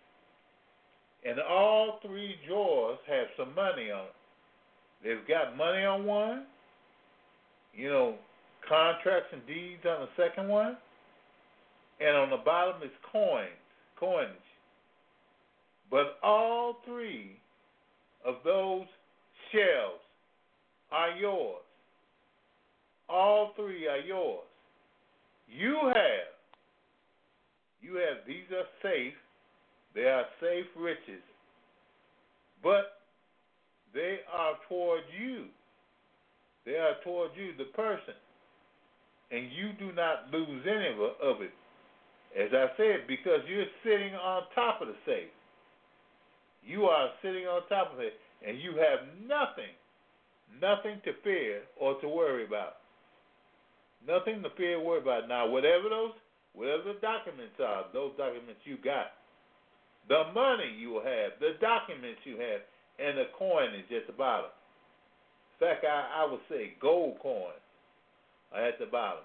and 1.25 1.39
all 1.41 2.01
three 2.05 2.35
drawers 2.49 2.99
have 3.07 3.27
some 3.37 3.55
money 3.55 3.91
on 3.91 4.07
it. 4.07 4.15
They've 5.05 5.29
got 5.29 5.57
money 5.57 5.85
on 5.85 6.05
one, 6.05 6.47
you 7.73 7.89
know, 7.89 8.17
contracts 8.69 9.29
and 9.33 9.47
deeds 9.47 9.85
on 9.87 10.07
the 10.07 10.09
second 10.17 10.49
one, 10.49 10.77
and 12.01 12.17
on 12.17 12.31
the 12.31 12.43
bottom 12.45 12.83
is 12.83 12.91
coins, 13.13 13.49
coinage. 13.99 14.31
But 15.91 16.19
all 16.23 16.77
three 16.85 17.39
of 18.25 18.37
those 18.45 18.87
shelves 19.53 20.03
are 20.93 21.11
yours. 21.11 21.63
All 23.09 23.53
three 23.57 23.87
are 23.89 23.99
yours. 23.99 24.45
You 25.49 25.79
have 25.87 26.39
you 27.81 27.95
have, 27.95 28.27
these 28.27 28.49
are 28.53 28.67
safe, 28.83 29.15
they 29.95 30.05
are 30.05 30.25
safe 30.41 30.67
riches, 30.77 31.23
but 32.63 33.01
they 33.95 34.19
are 34.33 34.55
toward 34.69 35.03
you. 35.19 35.47
They 36.67 36.75
are 36.75 36.97
toward 37.05 37.31
you, 37.37 37.53
the 37.57 37.71
person, 37.73 38.15
and 39.31 39.47
you 39.53 39.73
do 39.79 39.95
not 39.95 40.31
lose 40.33 40.63
any 40.67 40.93
of 41.23 41.41
it. 41.41 41.53
As 42.37 42.51
I 42.53 42.69
said, 42.77 43.09
because 43.09 43.41
you're 43.49 43.71
sitting 43.83 44.15
on 44.15 44.43
top 44.55 44.83
of 44.83 44.89
the 44.89 44.99
safe. 45.07 45.33
You 46.63 46.85
are 46.85 47.09
sitting 47.23 47.47
on 47.47 47.67
top 47.69 47.93
of 47.95 48.01
it, 48.01 48.13
and 48.47 48.61
you 48.61 48.77
have 48.77 49.09
nothing, 49.25 49.73
nothing 50.61 51.01
to 51.05 51.13
fear 51.25 51.63
or 51.81 52.01
to 52.01 52.09
worry 52.09 52.45
about. 52.45 52.85
Nothing 54.07 54.43
to 54.43 54.51
fear 54.57 54.77
or 54.77 54.85
worry 54.85 55.01
about. 55.01 55.29
Now, 55.29 55.49
whatever 55.49 55.89
those, 55.89 56.13
whatever 56.53 56.93
the 56.93 57.01
documents 57.01 57.57
are, 57.59 57.85
those 57.93 58.13
documents 58.19 58.61
you 58.65 58.77
got, 58.77 59.17
the 60.09 60.25
money 60.35 60.69
you 60.79 61.01
have, 61.05 61.41
the 61.41 61.57
documents 61.61 62.21
you 62.25 62.37
have, 62.37 62.61
and 62.99 63.17
the 63.17 63.33
coin 63.39 63.75
is 63.75 63.89
at 63.95 64.07
the 64.07 64.13
bottom. 64.13 64.51
In 65.61 65.67
fact, 65.67 65.85
I, 65.85 66.23
I 66.25 66.31
would 66.31 66.41
say 66.49 66.75
gold 66.81 67.19
coins 67.21 67.65
are 68.53 68.67
at 68.67 68.79
the 68.79 68.87
bottom. 68.87 69.25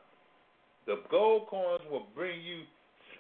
The 0.85 1.01
gold 1.09 1.47
coins 1.47 1.81
will 1.89 2.07
bring 2.15 2.41
you 2.41 2.63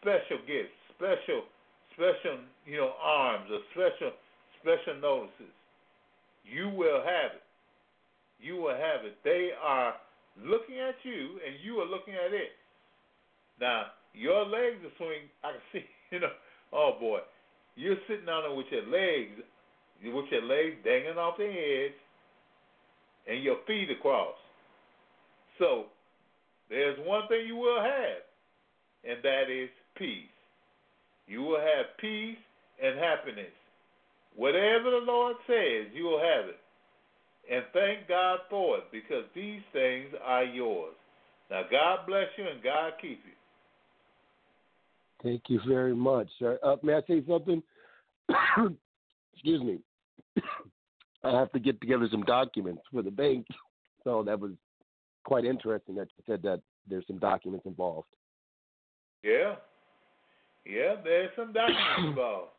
special 0.03 0.43
gifts, 0.43 0.75
special, 0.99 1.47
special, 1.95 2.43
you 2.67 2.77
know, 2.77 2.91
arms 2.99 3.47
or 3.47 3.63
special, 3.71 4.11
special 4.59 4.99
notices. 4.99 5.55
You 6.43 6.67
will 6.69 6.99
have 6.99 7.31
it. 7.39 7.45
You 8.43 8.57
will 8.57 8.75
have 8.75 9.07
it. 9.07 9.15
They 9.23 9.51
are 9.55 9.95
looking 10.35 10.79
at 10.79 10.95
you, 11.03 11.39
and 11.39 11.55
you 11.63 11.79
are 11.79 11.87
looking 11.87 12.13
at 12.13 12.33
it. 12.33 12.51
Now, 13.61 13.95
your 14.13 14.45
legs 14.45 14.83
are 14.83 14.95
swinging. 14.97 15.31
I 15.43 15.51
can 15.55 15.63
see, 15.71 15.85
you 16.11 16.19
know, 16.19 16.35
oh 16.73 16.97
boy, 16.99 17.19
you're 17.75 18.01
sitting 18.07 18.27
on 18.27 18.51
it 18.51 18.55
with 18.55 18.67
your 18.69 18.85
legs, 18.85 19.39
with 20.03 20.25
your 20.31 20.43
legs 20.43 20.75
dangling 20.83 21.17
off 21.17 21.37
the 21.37 21.47
edge, 21.47 21.95
and 23.27 23.41
your 23.41 23.57
feet 23.65 23.89
across. 23.89 24.35
So, 25.59 25.85
there's 26.69 26.97
one 27.05 27.27
thing 27.29 27.45
you 27.47 27.55
will 27.55 27.79
have, 27.79 28.25
and 29.07 29.23
that 29.23 29.49
is 29.49 29.69
peace. 29.95 30.29
You 31.27 31.41
will 31.41 31.59
have 31.59 31.97
peace 31.99 32.37
and 32.83 32.99
happiness. 32.99 33.51
Whatever 34.35 34.91
the 34.91 35.05
Lord 35.05 35.35
says, 35.47 35.91
you 35.93 36.05
will 36.05 36.19
have 36.19 36.49
it. 36.49 36.57
And 37.51 37.63
thank 37.73 38.07
God 38.07 38.39
for 38.49 38.77
it 38.77 38.85
because 38.91 39.25
these 39.35 39.61
things 39.73 40.07
are 40.23 40.43
yours. 40.43 40.95
Now, 41.51 41.63
God 41.69 41.99
bless 42.07 42.27
you 42.37 42.45
and 42.47 42.63
God 42.63 42.93
keep 43.01 43.19
you. 43.25 43.33
Thank 45.21 45.43
you 45.47 45.59
very 45.67 45.95
much, 45.95 46.27
sir. 46.39 46.59
Uh, 46.63 46.75
may 46.83 46.95
I 46.95 47.01
say 47.07 47.23
something? 47.27 47.61
Excuse 49.33 49.61
me. 49.61 49.79
I 51.23 51.39
have 51.39 51.51
to 51.53 51.59
get 51.59 51.79
together 51.79 52.07
some 52.11 52.23
documents 52.23 52.81
for 52.91 53.01
the 53.01 53.11
bank. 53.11 53.45
So 54.03 54.23
that 54.23 54.39
was 54.39 54.51
quite 55.23 55.45
interesting 55.45 55.95
that 55.95 56.07
you 56.17 56.23
said 56.27 56.41
that 56.43 56.61
there's 56.89 57.05
some 57.07 57.19
documents 57.19 57.65
involved. 57.65 58.07
Yeah. 59.23 59.55
Yeah, 60.65 60.95
there's 61.03 61.29
some 61.35 61.53
documents 61.53 61.85
involved. 62.07 62.51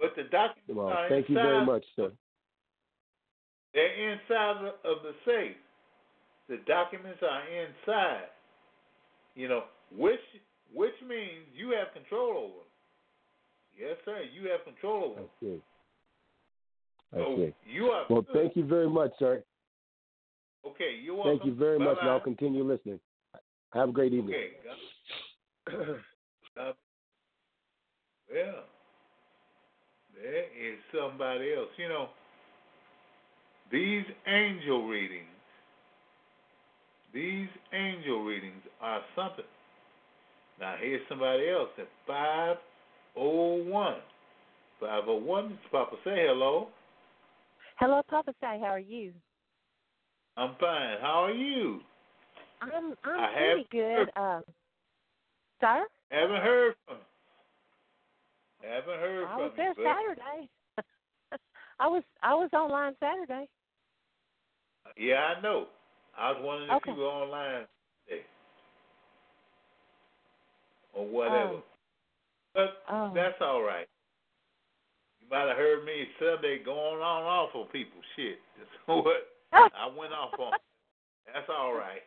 But 0.00 0.16
the 0.16 0.24
documents 0.24 0.68
Well, 0.68 0.88
are 0.88 1.08
thank 1.08 1.28
you 1.28 1.36
very 1.36 1.64
much, 1.64 1.84
sir. 1.94 2.10
They're 3.74 4.12
inside 4.12 4.66
of 4.84 4.96
the 5.02 5.12
safe. 5.24 5.56
The 6.48 6.58
documents 6.66 7.20
are 7.22 7.42
inside. 7.48 8.28
You 9.34 9.48
know, 9.48 9.64
which 9.96 10.20
which 10.74 10.94
means 11.06 11.46
you 11.54 11.70
have 11.70 11.94
control 11.94 12.30
over 12.30 12.46
them. 12.46 12.68
Yes, 13.78 13.96
sir. 14.04 14.22
You 14.34 14.50
have 14.50 14.64
control 14.64 15.04
over 15.04 15.14
I 15.14 15.22
them. 15.22 15.30
see. 15.40 15.62
I 17.12 17.16
So 17.16 17.36
see. 17.36 17.72
you 17.72 17.84
are 17.86 18.04
Well, 18.10 18.22
good. 18.22 18.34
thank 18.34 18.56
you 18.56 18.64
very 18.64 18.88
much, 18.90 19.12
sir. 19.18 19.42
Okay, 20.66 20.96
you're 21.02 21.14
welcome. 21.14 21.38
Thank 21.38 21.44
you 21.46 21.54
very 21.54 21.78
much, 21.78 21.96
and 22.00 22.10
I'll 22.10 22.20
continue 22.20 22.64
listening. 22.64 23.00
Have 23.72 23.88
a 23.88 23.92
great 23.92 24.12
evening. 24.12 24.34
Okay. 25.68 25.98
Well, 26.56 26.74
there 30.14 30.44
is 30.44 30.78
somebody 30.94 31.54
else. 31.54 31.68
You 31.76 31.88
know, 31.88 32.08
these 33.70 34.04
angel 34.26 34.86
readings, 34.86 35.26
these 37.14 37.48
angel 37.72 38.24
readings 38.24 38.62
are 38.80 39.00
something. 39.16 39.44
Now, 40.60 40.76
here's 40.80 41.00
somebody 41.08 41.48
else 41.48 41.70
at 41.78 41.88
501. 42.06 43.94
501, 44.80 45.58
Papa, 45.70 45.96
say 46.04 46.26
hello. 46.26 46.68
Hello, 47.78 48.02
Papa 48.08 48.32
Say. 48.40 48.58
How 48.60 48.66
are 48.66 48.78
you? 48.78 49.12
I'm 50.36 50.54
fine. 50.60 50.98
How 51.00 51.24
are 51.24 51.32
you? 51.32 51.80
I'm 52.60 52.94
I'm 53.04 53.20
I 53.20 53.32
pretty 53.36 53.66
good. 53.70 54.10
Um, 54.16 54.42
sir, 55.60 55.84
Haven't 56.12 56.42
heard 56.42 56.74
from 56.86 56.96
Haven't 58.62 59.00
heard 59.00 59.24
I 59.24 59.28
from 59.32 59.38
was 59.42 59.50
you. 59.56 59.56
there 59.56 59.74
but- 59.74 59.84
Saturday. 59.84 60.48
I 61.80 61.86
was 61.88 62.02
I 62.22 62.34
was 62.34 62.50
online 62.52 62.94
Saturday. 63.00 63.48
Yeah, 64.96 65.34
I 65.36 65.40
know. 65.40 65.66
I 66.16 66.32
was 66.32 66.40
wondering 66.44 66.70
if 66.70 66.76
Okay. 66.76 66.92
you 66.92 66.98
were 66.98 67.06
online 67.06 67.66
today. 68.06 68.22
Or 70.94 71.06
whatever. 71.06 71.54
Oh. 71.54 71.62
but 72.54 72.82
Oh. 72.90 73.10
that's 73.14 73.40
all 73.40 73.62
right. 73.62 73.88
You 75.22 75.28
might 75.30 75.48
have 75.48 75.56
heard 75.56 75.84
me 75.86 76.04
Sunday 76.18 76.58
going 76.62 77.00
on 77.00 77.22
off 77.24 77.54
on 77.54 77.66
people. 77.68 78.00
Shit. 78.16 78.38
So 78.86 78.96
what? 79.00 79.28
I 79.52 79.88
went 79.96 80.12
off 80.12 80.38
on. 80.38 80.52
That's 81.32 81.48
all 81.48 81.72
right. 81.74 82.02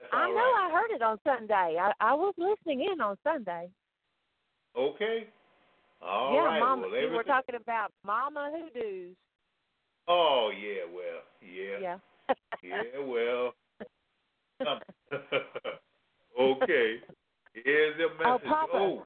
I 0.12 0.28
know 0.28 0.34
right. 0.34 0.68
I 0.68 0.72
heard 0.72 0.90
it 0.94 1.02
on 1.02 1.18
Sunday. 1.24 1.78
I 1.80 1.92
I 2.00 2.14
was 2.14 2.34
listening 2.38 2.88
in 2.92 3.00
on 3.00 3.16
Sunday. 3.24 3.68
Okay. 4.76 5.26
All 6.02 6.34
yeah, 6.34 6.44
right. 6.44 6.60
Mama. 6.60 6.82
Well, 6.82 7.10
were 7.10 7.24
talking 7.24 7.56
about 7.56 7.92
Mama 8.04 8.52
Hoodoos. 8.52 9.16
Oh 10.08 10.50
yeah. 10.56 10.84
Well. 10.92 11.22
Yeah. 11.42 11.98
Yeah. 12.62 12.82
Yeah. 12.82 13.00
Well. 13.04 13.54
okay. 16.40 16.96
Here's 17.52 17.96
the 17.96 18.06
Oh, 18.24 18.34
message. 18.34 18.48
Papa. 18.48 18.72
Oh, 18.74 19.04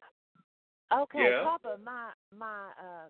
Okay, 0.93 1.31
Yeah. 1.31 1.43
Papa, 1.45 1.79
my 1.85 2.11
my 2.37 2.71
uh 2.79 3.09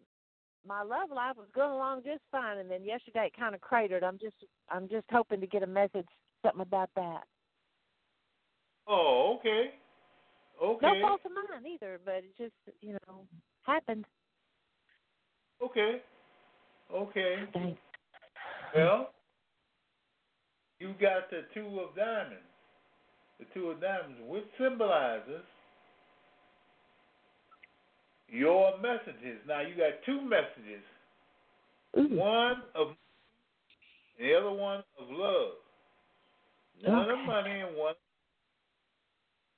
my 0.66 0.82
love 0.82 1.10
life 1.10 1.36
was 1.36 1.48
going 1.54 1.72
along 1.72 2.02
just 2.04 2.22
fine, 2.30 2.58
and 2.58 2.70
then 2.70 2.84
yesterday 2.84 3.26
it 3.26 3.38
kind 3.38 3.54
of 3.54 3.60
cratered. 3.60 4.02
I'm 4.02 4.18
just 4.18 4.36
I'm 4.70 4.88
just 4.88 5.06
hoping 5.10 5.40
to 5.40 5.46
get 5.46 5.62
a 5.62 5.66
message 5.66 6.06
something 6.42 6.62
about 6.62 6.90
that. 6.96 7.24
Oh, 8.86 9.36
okay. 9.38 9.70
Okay. 10.62 11.00
No 11.00 11.08
fault 11.08 11.20
of 11.24 11.32
mine 11.32 11.72
either, 11.72 12.00
but 12.04 12.16
it 12.16 12.36
just 12.38 12.52
you 12.80 12.92
know 12.92 13.26
happened. 13.62 14.04
Okay. 15.62 16.00
Okay. 16.94 17.34
Thanks. 17.52 17.80
Well, 18.74 19.10
you 20.78 20.94
got 21.00 21.30
the 21.30 21.42
two 21.54 21.80
of 21.80 21.96
diamonds. 21.96 22.44
The 23.38 23.46
two 23.52 23.70
of 23.70 23.80
diamonds, 23.80 24.18
which 24.28 24.44
symbolizes 24.60 25.42
your 28.28 28.78
messages. 28.78 29.38
Now 29.46 29.60
you 29.60 29.74
got 29.76 30.02
two 30.06 30.20
messages. 30.20 30.84
Ooh. 31.98 32.16
One 32.16 32.62
of 32.74 32.88
the 34.18 34.34
other 34.34 34.50
one 34.50 34.82
of 35.00 35.10
love. 35.10 35.52
One 36.84 37.10
of 37.10 37.18
money 37.26 37.60
and 37.60 37.76
one 37.76 37.94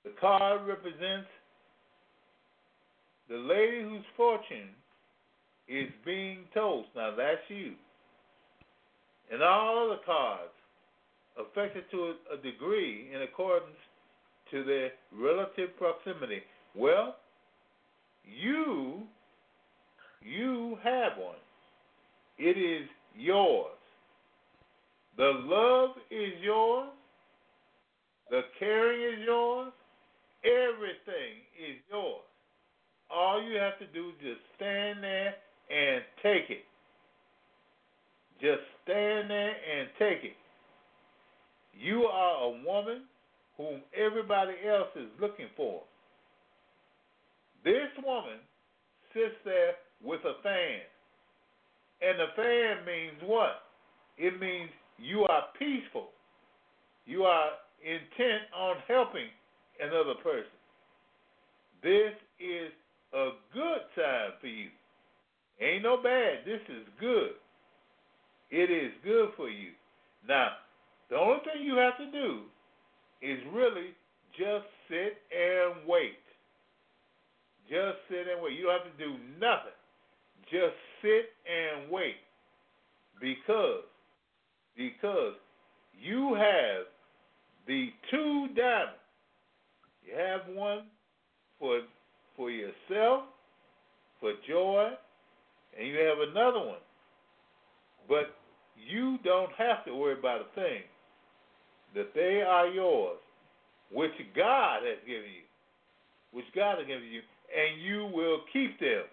the 0.07 0.13
card 0.21 0.61
represents 0.69 1.27
the 3.29 3.37
lady 3.37 3.83
whose 3.83 4.05
fortune 4.17 4.71
is 5.69 5.89
being 6.05 6.45
told. 6.55 6.85
Now 6.95 7.13
that's 7.17 7.41
you. 7.49 7.73
And 9.33 9.43
all 9.43 9.87
other 9.91 10.01
cards 10.07 10.53
affected 11.37 11.91
to 11.91 12.15
a, 12.33 12.37
degree 12.37 13.11
in 13.13 13.23
accordance 13.23 13.77
to 14.53 14.63
their 14.63 14.91
relative 15.13 15.77
proximity. 15.77 16.41
Well, 16.77 17.17
you 18.25 19.03
you 20.23 20.79
have 20.85 21.19
one. 21.19 21.35
It 22.39 22.57
is 22.57 22.89
yours. 23.17 23.73
The 25.17 25.33
love 25.35 25.97
is 26.13 26.33
yours. 26.43 26.91
The 28.31 28.43
caring 28.61 29.15
is 29.15 29.25
yours. 29.27 29.73
Everything 30.47 31.43
is 31.59 31.77
yours. 31.91 32.23
All 33.11 33.43
you 33.43 33.59
have 33.59 33.79
to 33.81 33.87
do 33.87 34.11
is 34.11 34.15
just 34.23 34.41
stand 34.57 35.03
there 35.03 35.35
and 35.71 36.03
take 36.23 36.51
it. 36.51 36.65
Just 38.41 38.63
stand 38.85 39.31
there 39.31 39.51
and 39.51 39.89
take 39.99 40.23
it. 40.23 40.37
You 41.75 42.05
are 42.05 42.45
a 42.45 42.63
woman 42.65 43.03
whom 43.57 43.81
everybody 43.97 44.53
else 44.69 44.89
is 44.95 45.09
looking 45.21 45.49
for. 45.57 45.83
This 47.65 47.91
woman 48.05 48.39
sits 49.13 49.35
there 49.45 49.73
with 50.05 50.21
a 50.21 50.43
fan. 50.43 50.81
And 52.03 52.21
the 52.21 52.27
fan 52.37 52.85
means 52.87 53.17
what? 53.25 53.63
It 54.19 54.39
means 54.41 54.71
you 54.99 55.23
are 55.23 55.45
peaceful. 55.59 56.09
You 57.07 57.25
are 57.25 57.51
intent 57.83 58.43
on 58.57 58.77
helping 58.87 59.29
another 59.81 60.15
person. 60.23 60.53
This 61.83 62.13
is 62.41 62.73
a 63.13 63.31
good 63.53 63.83
time 63.95 64.33
for 64.41 64.47
you. 64.47 64.69
Ain't 65.61 65.83
no 65.83 65.97
bad. 66.03 66.45
This 66.45 66.61
is 66.69 66.87
good. 67.01 67.33
It 68.51 68.71
is 68.71 68.93
good 69.05 69.31
for 69.37 69.49
you. 69.49 69.71
Now, 70.29 70.51
the 71.11 71.17
only 71.17 71.41
thing 71.45 71.65
you 71.65 71.77
have 71.77 71.97
to 71.99 72.11
do 72.11 72.43
is 73.23 73.39
really 73.53 73.95
just 74.37 74.67
sit 74.89 75.19
and 75.33 75.87
wait. 75.87 76.19
Just 77.69 77.99
sit 78.09 78.27
and 78.31 78.43
wait. 78.43 78.55
You 78.55 78.65
don't 78.65 78.83
have 78.83 78.93
to 78.93 79.05
do 79.05 79.17
nothing. 79.41 79.77
Just 80.51 80.77
sit 81.03 81.33
and 81.47 81.91
wait. 81.91 82.17
Because 83.21 83.85
because 84.77 85.35
you 85.99 86.35
have 86.35 86.85
the 87.67 87.89
two 88.11 88.49
diamonds. 88.55 89.01
You 90.07 90.17
have 90.17 90.43
one 90.55 90.85
for 91.59 91.81
for 92.37 92.51
yourself, 92.51 93.25
for 94.21 94.33
joy, 94.47 94.91
and 95.79 95.89
you 95.89 95.99
have 95.99 96.19
another 96.31 96.61
one. 96.61 96.85
But 98.09 98.37
you 98.77 99.19
don't 99.25 99.51
have 99.59 99.85
to 99.87 99.95
worry 99.95 100.19
about 100.19 100.43
a 100.43 100.55
thing. 100.55 100.83
That 101.95 102.15
they 102.15 102.43
are 102.47 102.69
yours, 102.69 103.19
which 103.91 104.13
God 104.37 104.83
has 104.85 104.99
given 105.07 105.31
you, 105.31 105.47
which 106.33 106.45
God 106.55 106.79
has 106.79 106.87
given 106.87 107.09
you, 107.09 107.23
and 107.57 107.81
you 107.81 108.11
will 108.15 108.41
keep 108.53 108.79
them. 108.79 109.05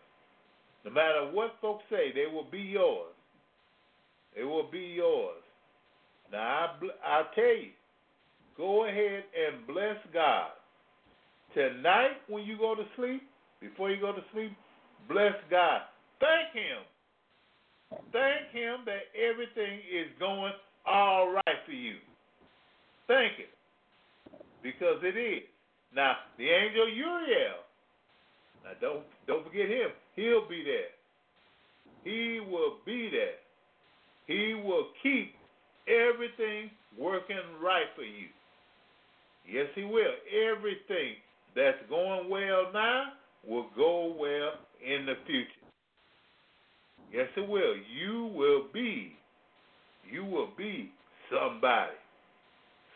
No 0.86 0.92
matter 0.92 1.32
what 1.32 1.56
folks 1.62 1.84
say, 1.90 2.12
they 2.14 2.32
will 2.32 2.48
be 2.52 2.60
yours. 2.60 3.14
They 4.36 4.44
will 4.44 4.70
be 4.70 4.94
yours. 4.98 5.42
Now, 6.32 6.76
I, 7.04 7.20
I 7.20 7.24
tell 7.36 7.46
you, 7.46 7.70
go 8.58 8.86
ahead 8.86 9.24
and 9.34 9.66
bless 9.66 9.98
God. 10.14 10.50
Tonight, 11.54 12.18
when 12.28 12.44
you 12.44 12.58
go 12.58 12.76
to 12.76 12.84
sleep, 12.96 13.22
before 13.62 13.92
you 13.92 14.02
go 14.02 14.12
to 14.12 14.22
sleep, 14.34 14.52
bless 15.08 15.34
God. 15.50 15.82
Thank 16.20 16.54
Him. 16.54 16.82
Thank 18.12 18.52
Him 18.52 18.86
that 18.86 19.10
everything 19.14 19.80
is 19.80 20.08
going 20.20 20.54
all 20.86 21.32
right 21.32 21.60
for 21.66 21.72
you. 21.72 21.96
Thank 23.08 23.34
Him. 23.38 24.40
Because 24.64 24.98
it 25.04 25.18
is. 25.18 25.44
Now, 25.96 26.16
the 26.38 26.50
angel 26.50 26.90
Uriel, 26.90 27.62
now 28.64 28.72
don't 28.82 29.04
don't 29.28 29.46
forget 29.46 29.70
him. 29.70 29.90
He'll 30.16 30.48
be 30.48 30.64
there. 30.64 30.90
He 32.04 32.40
will 32.40 32.78
be 32.86 33.10
there. 33.12 33.38
He 34.26 34.54
will 34.56 34.88
keep 35.04 35.36
everything 35.88 36.72
working 36.98 37.38
right 37.62 37.86
for 37.96 38.04
you. 38.04 38.28
Yes, 39.48 39.68
he 39.76 39.84
will. 39.84 40.16
Everything 40.32 41.16
that's 41.56 41.78
going 41.90 42.30
well 42.30 42.72
now 42.74 43.06
will 43.48 43.68
go 43.76 44.16
well 44.18 44.54
in 44.86 45.06
the 45.06 45.14
future. 45.26 45.50
Yes, 47.12 47.28
it 47.38 47.48
will. 47.48 47.76
You 47.96 48.32
will 48.36 48.64
be, 48.74 49.14
you 50.12 50.26
will 50.26 50.50
be 50.58 50.92
somebody. 51.30 51.92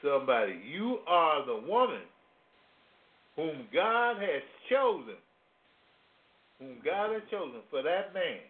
Somebody. 0.03 0.59
You 0.71 0.99
are 1.07 1.45
the 1.45 1.67
woman 1.67 2.01
whom 3.35 3.67
God 3.73 4.17
has 4.17 4.41
chosen 4.69 5.15
whom 6.59 6.77
God 6.83 7.13
has 7.13 7.21
chosen 7.29 7.61
for 7.69 7.81
that 7.83 8.13
man. 8.13 8.41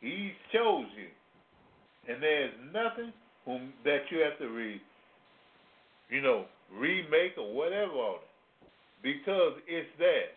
He 0.00 0.32
chose 0.52 0.86
you. 0.96 2.12
And 2.12 2.22
there's 2.22 2.52
nothing 2.72 3.12
whom 3.44 3.72
that 3.84 4.02
you 4.10 4.18
have 4.18 4.38
to 4.38 4.48
read, 4.48 4.80
you 6.10 6.20
know, 6.20 6.46
remake 6.72 7.32
or 7.38 7.54
whatever 7.54 7.92
on 7.92 8.16
it. 8.16 8.31
Because 9.02 9.54
it's 9.66 9.88
there. 9.98 10.30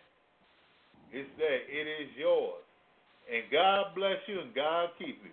It's 1.12 1.30
there. 1.38 1.62
It 1.68 1.86
is 1.86 2.10
yours. 2.18 2.62
And 3.32 3.44
God 3.50 3.94
bless 3.94 4.16
you 4.26 4.40
and 4.40 4.54
God 4.54 4.90
keep 4.98 5.18
you. 5.24 5.30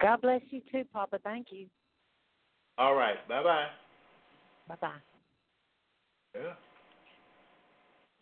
God 0.00 0.20
bless 0.22 0.40
you 0.50 0.60
too, 0.72 0.84
Papa. 0.92 1.18
Thank 1.22 1.48
you. 1.50 1.66
All 2.78 2.94
right. 2.94 3.26
Bye 3.28 3.42
bye. 3.42 3.66
Bye 4.68 4.76
bye. 4.80 4.88
Yeah. 6.34 6.52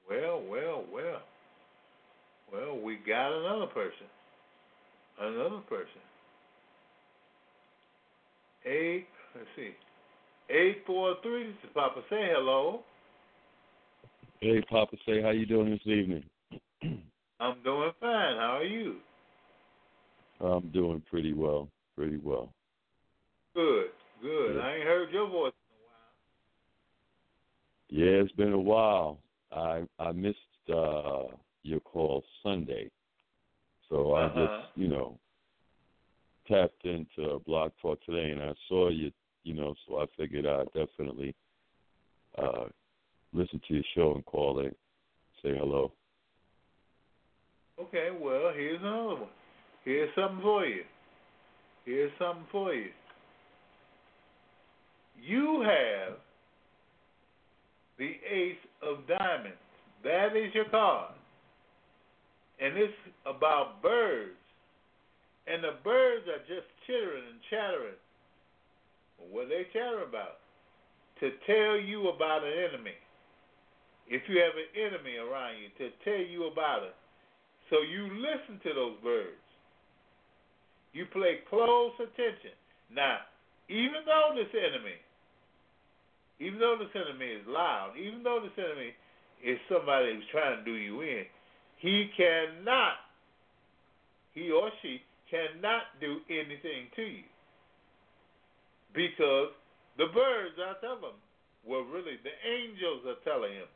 Well, 0.09 0.43
well, 0.49 0.85
well. 0.93 1.23
Well, 2.53 2.81
we 2.83 2.99
got 3.07 3.33
another 3.33 3.67
person. 3.67 4.07
Another 5.21 5.61
person. 5.69 6.01
Eight, 8.65 9.07
let's 9.35 9.47
see. 9.55 9.71
843, 10.51 11.47
this 11.47 11.53
is 11.65 11.71
Papa. 11.75 12.01
Say 12.09 12.29
hello. 12.33 12.81
Hey, 14.41 14.63
Papa. 14.71 14.97
Say, 15.05 15.21
how 15.21 15.31
you 15.31 15.47
doing 15.47 15.71
this 15.71 15.87
evening? 15.87 16.25
I'm 17.41 17.63
doing 17.65 17.91
fine. 18.01 18.37
How 18.37 18.59
are 18.59 18.65
you? 18.65 18.97
I'm 20.41 20.69
doing 20.71 21.03
pretty 21.11 21.33
well. 21.33 21.69
Pretty 21.97 22.19
well. 22.19 22.53
Good, 23.55 23.87
good. 24.23 24.55
Yeah. 24.57 24.63
I 24.63 24.75
ain't 24.75 24.85
heard 24.85 25.11
your 25.11 25.29
voice 25.29 25.53
in 27.89 27.99
a 27.99 27.99
while. 28.05 28.11
Yeah, 28.11 28.23
it's 28.23 28.33
been 28.33 28.53
a 28.53 28.59
while. 28.59 29.19
I 29.51 29.83
I 29.99 30.13
missed 30.13 30.39
uh 30.73 31.25
your 31.65 31.81
call 31.81 32.23
Sunday. 32.45 32.89
So 33.89 34.13
uh-huh. 34.13 34.41
I 34.41 34.47
just, 34.47 34.69
you 34.77 34.87
know, 34.87 35.19
tapped 36.47 36.85
into 36.85 37.41
Blog 37.45 37.73
Talk 37.83 38.05
today 38.05 38.31
and 38.31 38.43
I 38.43 38.53
saw 38.69 38.91
you, 38.91 39.11
you 39.43 39.55
know, 39.55 39.75
so 39.87 39.99
I 39.99 40.07
figured 40.17 40.47
I'd 40.47 40.67
definitely 40.75 41.35
uh, 42.37 42.67
listen 43.33 43.61
to 43.69 43.75
your 43.75 43.85
show 43.95 44.15
and 44.15 44.25
call 44.25 44.61
and 44.61 44.75
say 45.43 45.57
hello. 45.57 45.93
Okay, 47.81 48.09
well, 48.21 48.53
here's 48.55 48.81
another 48.81 49.21
one. 49.21 49.29
Here's 49.85 50.11
something 50.15 50.41
for 50.43 50.65
you. 50.65 50.83
Here's 51.85 52.13
something 52.19 52.47
for 52.51 52.75
you. 52.75 52.91
You 55.23 55.63
have 55.63 56.17
the 57.99 58.13
Ace 58.31 58.57
of 58.83 59.07
Diamonds. 59.07 59.59
That 60.05 60.37
is 60.37 60.55
your 60.55 60.67
card 60.67 61.15
and 62.61 62.77
it's 62.77 62.93
about 63.27 63.83
birds. 63.83 64.35
And 65.47 65.65
the 65.65 65.81
birds 65.83 66.27
are 66.29 66.45
just 66.45 66.69
chittering 66.87 67.25
and 67.25 67.41
chattering. 67.49 68.01
What 69.31 69.49
they 69.49 69.67
chatter 69.73 70.05
about? 70.07 70.43
To 71.21 71.31
tell 71.47 71.81
you 71.81 72.09
about 72.11 72.45
an 72.45 72.53
enemy. 72.53 72.99
If 74.09 74.23
you 74.29 74.41
have 74.41 74.57
an 74.57 74.73
enemy 74.73 75.17
around 75.21 75.61
you, 75.61 75.69
to 75.77 75.93
tell 76.05 76.25
you 76.25 76.49
about 76.49 76.83
it. 76.85 76.97
So 77.69 77.85
you 77.85 78.09
listen 78.25 78.61
to 78.65 78.73
those 78.75 78.97
birds. 79.05 79.45
You 80.93 81.05
play 81.13 81.45
close 81.51 81.93
attention. 82.01 82.57
Now, 82.89 83.19
even 83.69 84.09
though 84.09 84.33
this 84.33 84.49
enemy, 84.57 84.97
even 86.41 86.59
though 86.59 86.77
this 86.81 86.95
enemy 86.97 87.27
is 87.27 87.45
loud, 87.47 87.93
even 88.01 88.23
though 88.23 88.41
this 88.41 88.57
enemy 88.57 88.97
is 89.45 89.59
somebody 89.69 90.15
who's 90.15 90.25
trying 90.33 90.57
to 90.57 90.65
do 90.65 90.73
you 90.73 91.03
in, 91.03 91.25
he 91.77 92.11
cannot, 92.17 93.05
he 94.33 94.51
or 94.51 94.71
she 94.81 95.03
cannot 95.31 95.93
do 96.01 96.19
anything 96.31 96.89
to 96.97 97.03
you. 97.03 97.29
Because 98.95 99.53
the 99.99 100.07
birds 100.15 100.57
are 100.57 100.81
telling 100.81 101.13
him, 101.13 101.21
well, 101.67 101.83
really, 101.83 102.17
the 102.25 102.33
angels 102.49 103.05
are 103.05 103.21
telling 103.29 103.53
him. 103.53 103.69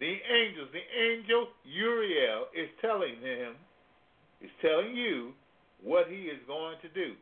The 0.00 0.14
angels, 0.14 0.68
the 0.72 0.86
angel 0.94 1.48
Uriel 1.64 2.46
is 2.54 2.68
telling 2.80 3.18
him, 3.20 3.54
is 4.40 4.50
telling 4.62 4.94
you 4.94 5.32
what 5.82 6.06
he 6.08 6.30
is 6.30 6.38
going 6.46 6.76
to 6.82 6.88
do. 6.88 7.14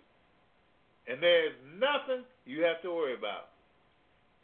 And 1.09 1.23
there's 1.23 1.55
nothing 1.79 2.25
you 2.45 2.63
have 2.63 2.83
to 2.83 2.91
worry 2.91 3.15
about. 3.15 3.49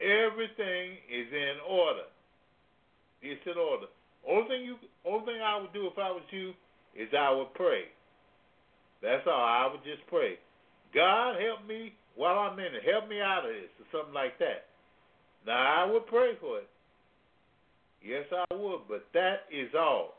Everything 0.00 0.96
is 1.10 1.28
in 1.30 1.60
order. 1.68 2.08
It's 3.20 3.42
in 3.46 3.58
order. 3.58 3.86
Only 4.26 4.48
thing 4.48 4.62
you, 4.64 4.76
only 5.04 5.26
thing 5.26 5.40
I 5.42 5.60
would 5.60 5.72
do 5.72 5.86
if 5.86 5.98
I 5.98 6.10
was 6.10 6.22
you 6.30 6.52
is 6.94 7.08
I 7.16 7.30
would 7.30 7.52
pray. 7.54 7.84
That's 9.02 9.26
all. 9.26 9.44
I 9.44 9.68
would 9.70 9.82
just 9.84 10.06
pray. 10.08 10.38
God 10.94 11.36
help 11.40 11.66
me 11.66 11.92
while 12.14 12.38
I'm 12.38 12.58
in 12.58 12.74
it. 12.74 12.82
Help 12.86 13.08
me 13.08 13.20
out 13.20 13.44
of 13.44 13.52
this 13.52 13.70
or 13.80 13.86
something 13.90 14.14
like 14.14 14.38
that. 14.38 14.70
Now 15.46 15.84
I 15.84 15.90
would 15.90 16.06
pray 16.06 16.32
for 16.40 16.58
it. 16.58 16.68
Yes, 18.04 18.24
I 18.32 18.54
would, 18.54 18.80
but 18.88 19.06
that 19.14 19.46
is 19.50 19.70
all. 19.78 20.14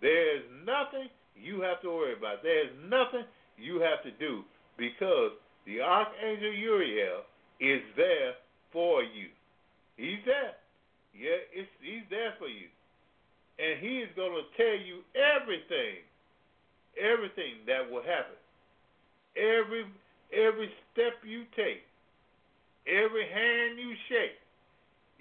There's 0.00 0.44
nothing 0.64 1.08
you 1.34 1.62
have 1.62 1.80
to 1.82 1.88
worry 1.88 2.12
about. 2.16 2.42
There's 2.42 2.70
nothing 2.88 3.24
you 3.56 3.80
have 3.80 4.02
to 4.04 4.10
do 4.18 4.42
because 4.76 5.32
the 5.66 5.80
Archangel 5.80 6.52
Uriel 6.52 7.22
is 7.60 7.80
there 7.96 8.34
for 8.72 9.02
you. 9.02 9.28
He's 9.96 10.20
there. 10.26 10.54
Yeah, 11.14 11.40
he's 11.54 12.02
there 12.10 12.34
for 12.38 12.48
you. 12.48 12.66
And 13.58 13.74
and 13.74 13.78
He 13.80 14.02
is 14.02 14.10
going 14.16 14.34
to 14.34 14.44
tell 14.58 14.78
you 14.78 15.06
everything, 15.14 16.02
everything 16.98 17.62
that 17.66 17.86
will 17.86 18.02
happen. 18.02 18.38
Every 19.38 19.86
every 20.34 20.70
step 20.92 21.22
you 21.22 21.46
take, 21.54 21.82
every 22.86 23.26
hand 23.30 23.78
you 23.78 23.94
shake, 24.08 24.38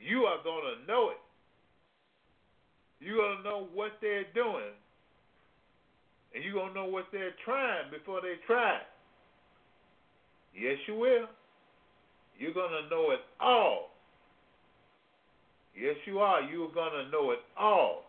you 0.01 0.25
are 0.25 0.41
going 0.43 0.65
to 0.65 0.87
know 0.89 1.09
it. 1.09 1.21
You're 3.03 3.17
going 3.17 3.37
to 3.37 3.43
know 3.43 3.67
what 3.73 3.91
they're 4.01 4.25
doing, 4.33 4.71
and 6.33 6.43
you're 6.43 6.53
going 6.53 6.69
to 6.69 6.73
know 6.73 6.85
what 6.85 7.05
they're 7.11 7.35
trying 7.43 7.91
before 7.91 8.21
they 8.21 8.35
try. 8.47 8.79
Yes, 10.55 10.77
you 10.87 10.95
will. 10.95 11.27
You're 12.39 12.53
going 12.53 12.71
to 12.71 12.89
know 12.89 13.11
it 13.11 13.19
all. 13.39 13.89
Yes, 15.75 15.95
you 16.05 16.19
are. 16.19 16.41
You 16.41 16.63
are 16.65 16.73
going 16.73 17.05
to 17.05 17.11
know 17.11 17.31
it 17.31 17.39
all. 17.57 18.05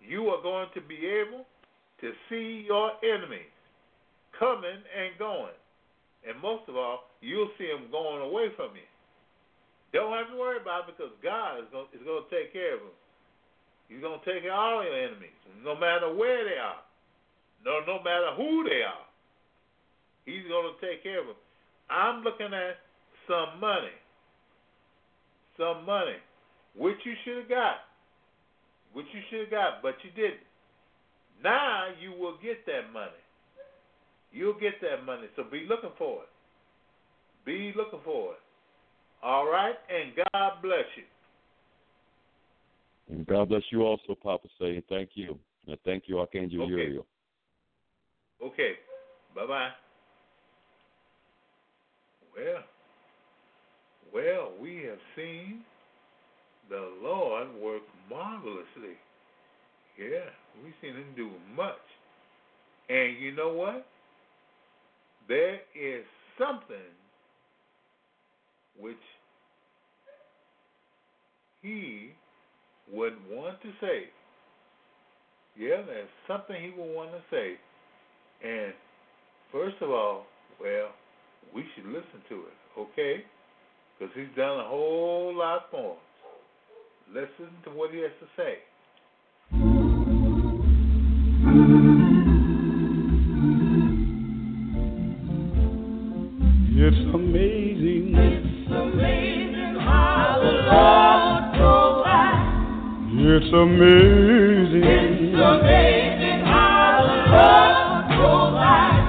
You 0.00 0.28
are 0.28 0.42
going 0.42 0.68
to 0.74 0.80
be 0.80 1.06
able 1.06 1.44
to 2.00 2.12
see 2.28 2.64
your 2.66 2.92
enemies 3.02 3.50
coming 4.38 4.82
and 4.96 5.18
going. 5.18 5.56
And 6.28 6.40
most 6.40 6.68
of 6.68 6.76
all, 6.76 7.10
you'll 7.20 7.50
see 7.58 7.66
them 7.66 7.90
going 7.90 8.22
away 8.22 8.48
from 8.56 8.76
you. 8.76 8.86
Don't 9.92 10.12
have 10.12 10.28
to 10.30 10.36
worry 10.38 10.60
about 10.60 10.88
it 10.88 10.96
because 10.96 11.12
God 11.22 11.58
is 11.60 11.68
going, 11.72 11.86
to 11.90 12.30
take 12.30 12.52
care 12.52 12.74
of 12.74 12.80
them. 12.80 12.96
He's 13.92 14.00
going 14.00 14.18
to 14.18 14.24
take 14.24 14.42
care 14.42 14.52
of 14.52 14.58
all 14.58 14.84
your 14.84 14.96
enemies, 14.96 15.36
no 15.62 15.76
matter 15.76 16.08
where 16.08 16.48
they 16.48 16.56
are, 16.56 16.80
no, 17.60 17.84
no 17.86 18.02
matter 18.02 18.32
who 18.36 18.64
they 18.64 18.80
are. 18.80 19.04
He's 20.24 20.48
going 20.48 20.72
to 20.72 20.80
take 20.80 21.02
care 21.02 21.20
of 21.20 21.26
them. 21.26 21.36
I'm 21.90 22.24
looking 22.24 22.56
at 22.56 22.80
some 23.28 23.60
money, 23.60 23.92
some 25.58 25.84
money, 25.84 26.16
which 26.74 26.96
you 27.04 27.12
should 27.24 27.44
have 27.44 27.48
got, 27.50 27.76
which 28.94 29.06
you 29.12 29.20
should 29.28 29.40
have 29.40 29.50
got, 29.50 29.82
but 29.82 29.94
you 30.02 30.10
didn't. 30.16 30.46
Now 31.44 31.88
you 32.00 32.12
will 32.12 32.38
get 32.42 32.64
that 32.66 32.92
money. 32.92 33.20
You'll 34.32 34.58
get 34.58 34.80
that 34.80 35.04
money. 35.04 35.28
So 35.36 35.44
be 35.44 35.66
looking 35.68 35.92
for 35.98 36.22
it. 36.22 36.32
Be 37.44 37.74
looking 37.76 38.00
for 38.04 38.32
it. 38.32 38.40
All 39.22 39.44
right? 39.44 39.74
And 39.90 40.16
God 40.32 40.62
bless 40.62 40.88
you. 40.96 41.04
And 43.12 43.26
God 43.26 43.50
bless 43.50 43.62
you 43.70 43.82
also, 43.82 44.16
Papa 44.22 44.48
Say. 44.58 44.82
Thank 44.88 45.10
you. 45.14 45.38
And 45.66 45.76
thank 45.84 46.04
you, 46.06 46.18
Archangel 46.18 46.62
okay. 46.62 46.70
Uriel. 46.70 47.06
Okay. 48.42 48.72
Bye 49.34 49.46
bye. 49.46 49.68
Well, 52.34 52.62
well, 54.14 54.52
we 54.60 54.82
have 54.88 54.98
seen 55.14 55.60
the 56.70 56.90
Lord 57.02 57.48
work 57.62 57.82
marvelously. 58.08 58.96
Yeah, 59.98 60.30
we've 60.64 60.72
seen 60.80 60.94
him 60.94 61.12
do 61.14 61.30
much. 61.54 61.74
And 62.88 63.18
you 63.18 63.34
know 63.34 63.52
what? 63.52 63.86
There 65.28 65.60
is 65.78 66.04
something 66.38 66.76
which 68.80 68.96
he 71.60 72.12
would 72.92 73.14
want 73.30 73.60
to 73.62 73.70
say. 73.80 74.04
Yeah, 75.56 75.82
there's 75.86 76.08
something 76.28 76.56
he 76.56 76.70
would 76.70 76.94
want 76.94 77.10
to 77.10 77.22
say. 77.30 77.54
And 78.44 78.72
first 79.50 79.76
of 79.80 79.90
all, 79.90 80.26
well, 80.60 80.90
we 81.54 81.64
should 81.74 81.86
listen 81.86 82.22
to 82.28 82.34
it, 82.34 82.80
okay? 82.80 83.24
Because 83.98 84.14
he's 84.14 84.34
done 84.36 84.60
a 84.60 84.68
whole 84.68 85.34
lot 85.36 85.72
more. 85.72 85.96
Listen 87.08 87.52
to 87.64 87.70
what 87.70 87.92
he 87.92 87.98
has 87.98 88.12
to 88.20 88.26
say. 88.36 88.58
It's 103.34 103.48
amazing. 103.50 104.84
It's 104.84 105.32
amazing 105.32 106.44
how 106.44 107.00
the 107.08 107.16
Lord 107.32 108.04
provides. 108.12 109.08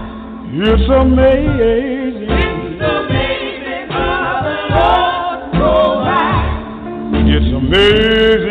It's 0.63 0.88
amazing. 0.88 2.32
It's 2.32 2.80
amazing 2.80 3.91
how 3.91 4.47
the 4.47 4.55
Lord 4.71 5.39
provides. 5.59 6.63
It's 7.36 7.51
amazing. 7.51 8.43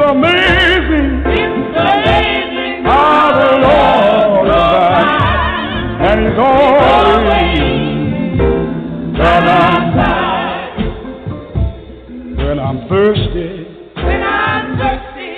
Amazing 0.00 1.22
It's 1.26 1.76
amazing 1.78 2.84
how 2.84 3.32
the 3.38 3.50
Lord 3.66 4.46
provides. 4.46 5.98
And 6.00 6.18
he's 6.26 6.38
always 6.38 7.58
by 9.18 9.36
my 9.48 9.72
side. 9.96 10.78
When 12.38 12.58
I'm 12.58 12.78
thirsty, 12.88 13.50
When 13.96 14.22
I'm 14.22 14.78
thirsty, 14.78 15.32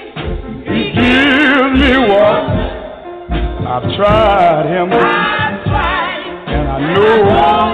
he 0.71 0.81
gives 0.95 1.73
me 1.81 1.93
water. 2.09 2.69
I've 3.67 3.87
tried 3.97 4.67
him 4.67 4.89
it. 4.93 4.97
and 6.51 6.65
I 6.69 6.79
know 6.95 7.15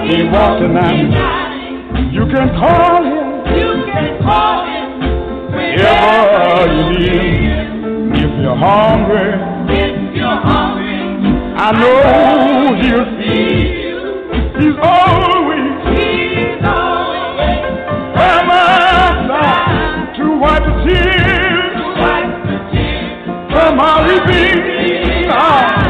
he 0.07 0.17
won't 0.29 0.55
deny 0.61 0.93
me. 1.03 1.09
You 2.13 2.23
can 2.27 2.47
call 2.59 3.03
him 3.03 3.27
You 3.57 3.69
can 3.91 4.07
call 4.23 4.53
him 4.53 4.56
whenever 6.67 6.93
you 6.93 6.99
need. 6.99 8.19
If 8.23 8.31
you're 8.41 8.55
hungry, 8.55 9.29
If 9.69 10.15
you're 10.15 10.27
hungry, 10.27 10.95
I 11.57 11.71
know 11.79 12.75
he'll 12.81 13.07
feed. 13.17 13.69
He's 14.59 14.77
always 14.81 15.73
he's 15.93 16.63
always 16.65 17.61
by 18.15 18.35
my 18.49 18.65
side 19.29 20.15
to 20.17 20.25
wipe 20.41 20.63
the 20.65 20.73
tears 20.85 21.77
wipe 22.01 22.33
the 22.49 22.57
tears 22.71 23.27
from 23.51 23.71
my 23.77 23.95
weeping 24.07 25.29
eyes. 25.29 25.85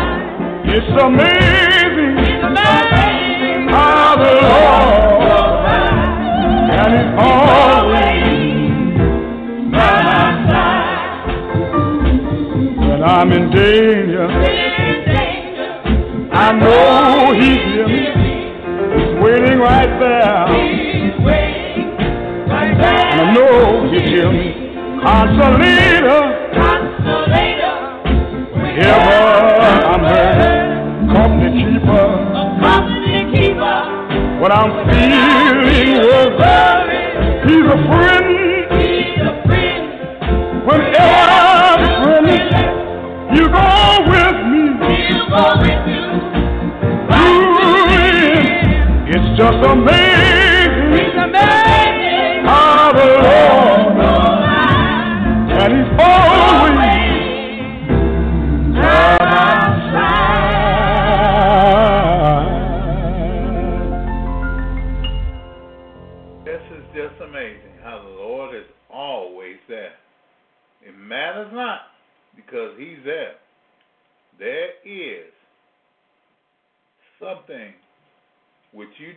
It's 0.76 0.92
amazing 1.02 2.18
It's 2.28 2.44
amazing 2.44 3.70
how 3.70 4.16
the 4.20 4.32
Lord 4.44 5.58
and 6.76 6.92
He's 6.94 7.12
always 7.24 7.87
I'm 13.18 13.32
in 13.32 13.50
danger. 13.50 14.28
I 16.32 16.52
know 16.52 17.34
He's 17.34 17.58
here. 17.66 17.90
He's 17.90 19.14
waiting 19.24 19.58
right 19.58 19.90
there. 19.98 20.46
He's 20.54 21.18
And 22.46 23.22
I 23.22 23.34
know 23.34 23.90
He'll 23.90 24.06
hear 24.06 24.32
me. 24.32 24.54
Consolator, 25.02 26.24
whenever. 28.54 29.18
Company 31.12 31.50
keeper, 31.74 32.06
company 32.62 33.08
when 34.40 34.52
I'm 34.52 34.70
feeling 34.92 35.98
worried. 36.38 37.08
He's 37.50 37.66
a 37.66 37.78
friend 37.90 38.27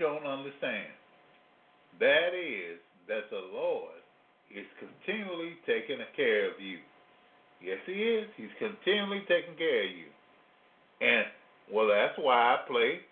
don't 0.00 0.24
understand. 0.24 0.90
That 2.00 2.32
is 2.32 2.80
that 3.06 3.28
the 3.28 3.44
Lord 3.52 4.00
is 4.48 4.66
continually 4.80 5.60
taking 5.68 6.00
care 6.16 6.48
of 6.48 6.56
you. 6.58 6.80
Yes, 7.60 7.78
He 7.84 7.92
is. 7.92 8.26
He's 8.40 8.56
continually 8.58 9.20
taking 9.28 9.54
care 9.60 9.84
of 9.84 9.92
you. 9.92 10.08
And, 11.04 11.28
well, 11.68 11.86
that's 11.86 12.16
why 12.16 12.56
I 12.56 12.64
play 12.66 13.04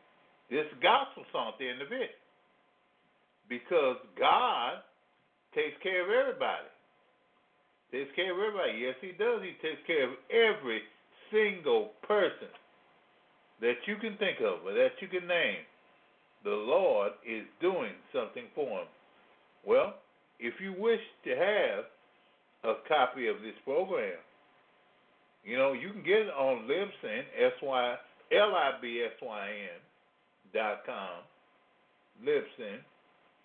this 0.49 0.67
gospel 0.81 1.29
song 1.31 1.53
at 1.53 1.59
the 1.61 1.69
end 1.69 1.85
of 1.85 1.93
it. 1.93 2.17
Because 3.49 4.01
God 4.19 4.81
takes 5.55 5.77
care 5.85 6.05
of 6.05 6.11
everybody. 6.11 6.69
Takes 7.93 8.13
care 8.17 8.33
of 8.33 8.41
everybody. 8.41 8.81
Yes, 8.81 8.97
He 9.01 9.13
does. 9.17 9.45
He 9.45 9.57
takes 9.61 9.81
care 9.87 10.09
of 10.09 10.17
every 10.33 10.81
single 11.29 11.93
person 12.09 12.49
that 13.61 13.77
you 13.87 13.97
can 14.01 14.17
think 14.17 14.41
of 14.41 14.65
or 14.65 14.73
that 14.73 14.97
you 15.01 15.09
can 15.09 15.29
name. 15.29 15.65
The 16.45 16.51
Lord 16.51 17.13
is 17.27 17.45
doing 17.61 17.93
something 18.13 18.45
for 18.55 18.81
him. 18.81 18.89
Well, 19.67 19.95
if 20.39 20.61
you 20.61 20.73
wish 20.79 21.01
to 21.25 21.31
have 21.31 21.85
a 22.65 22.75
copy 22.89 23.27
of 23.27 23.43
this 23.43 23.55
program, 23.65 24.19
you 25.45 25.57
know, 25.57 25.73
you 25.73 25.91
can 25.91 26.03
get 26.03 26.21
it 26.21 26.31
on 26.31 26.67
Libsyn, 26.69 27.25
S-Y, 27.39 27.97
L-I-B-S-Y-N 28.33 29.81
dot 30.55 30.85
com, 30.87 31.23
Libsyn, 32.25 32.83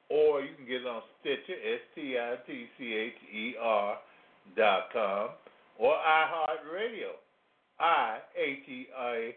or 0.10 0.42
you 0.42 0.56
can 0.56 0.66
get 0.66 0.82
it 0.82 0.88
on 0.88 1.02
Stitcher, 1.20 1.54
S-T-I-T-C-H-E-R 1.54 2.38
dot 4.56 4.92
com, 4.92 5.30
or 5.80 5.96
iHeartRadio, 5.96 7.16
I-H-E-A-R-T, 7.80 9.36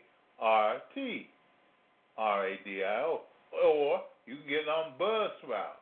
R-A-D-I-O, 2.19 3.21
or 3.65 4.01
you 4.27 4.37
can 4.37 4.49
get 4.49 4.69
on 4.69 4.99
Buzzsprout. 5.01 5.81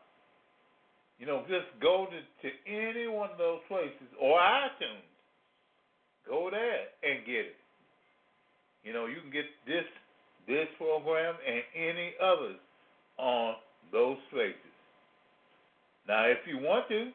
You 1.18 1.26
know, 1.26 1.42
just 1.48 1.70
go 1.80 2.06
to, 2.10 2.18
to 2.18 2.48
any 2.66 3.06
one 3.06 3.30
of 3.30 3.38
those 3.38 3.60
places, 3.68 4.08
or 4.20 4.38
iTunes. 4.38 5.08
Go 6.26 6.48
there 6.50 6.88
and 7.04 7.24
get 7.26 7.54
it. 7.54 7.60
You 8.82 8.92
know, 8.92 9.06
you 9.06 9.20
can 9.20 9.30
get 9.30 9.44
this 9.66 9.84
this 10.46 10.68
program 10.76 11.34
and 11.46 11.62
any 11.74 12.12
others 12.20 12.60
on 13.16 13.54
those 13.92 14.18
places. 14.30 14.74
Now, 16.06 16.26
if 16.26 16.38
you 16.46 16.58
want 16.58 16.88
to 16.88 17.10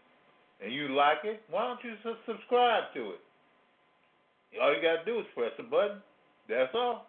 and 0.63 0.73
you 0.73 0.95
like 0.95 1.19
it, 1.23 1.41
why 1.49 1.67
don't 1.67 1.83
you 1.83 1.93
just 2.03 2.25
subscribe 2.25 2.93
to 2.95 3.11
it? 3.11 3.21
All 4.61 4.73
you 4.73 4.81
got 4.81 5.05
to 5.05 5.05
do 5.05 5.19
is 5.19 5.25
press 5.35 5.51
a 5.59 5.63
button. 5.63 6.01
That's 6.49 6.73
all. 6.73 7.05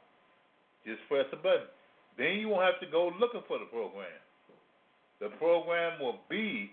Just 0.84 1.00
press 1.08 1.24
a 1.32 1.36
button. 1.36 1.72
Then 2.20 2.36
you 2.36 2.50
won't 2.50 2.64
have 2.64 2.78
to 2.80 2.86
go 2.92 3.10
looking 3.18 3.40
for 3.48 3.58
the 3.58 3.64
program. 3.64 4.12
The 5.20 5.30
program 5.38 5.98
will 5.98 6.20
be 6.28 6.70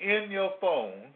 in 0.00 0.30
your 0.30 0.52
phone 0.58 1.12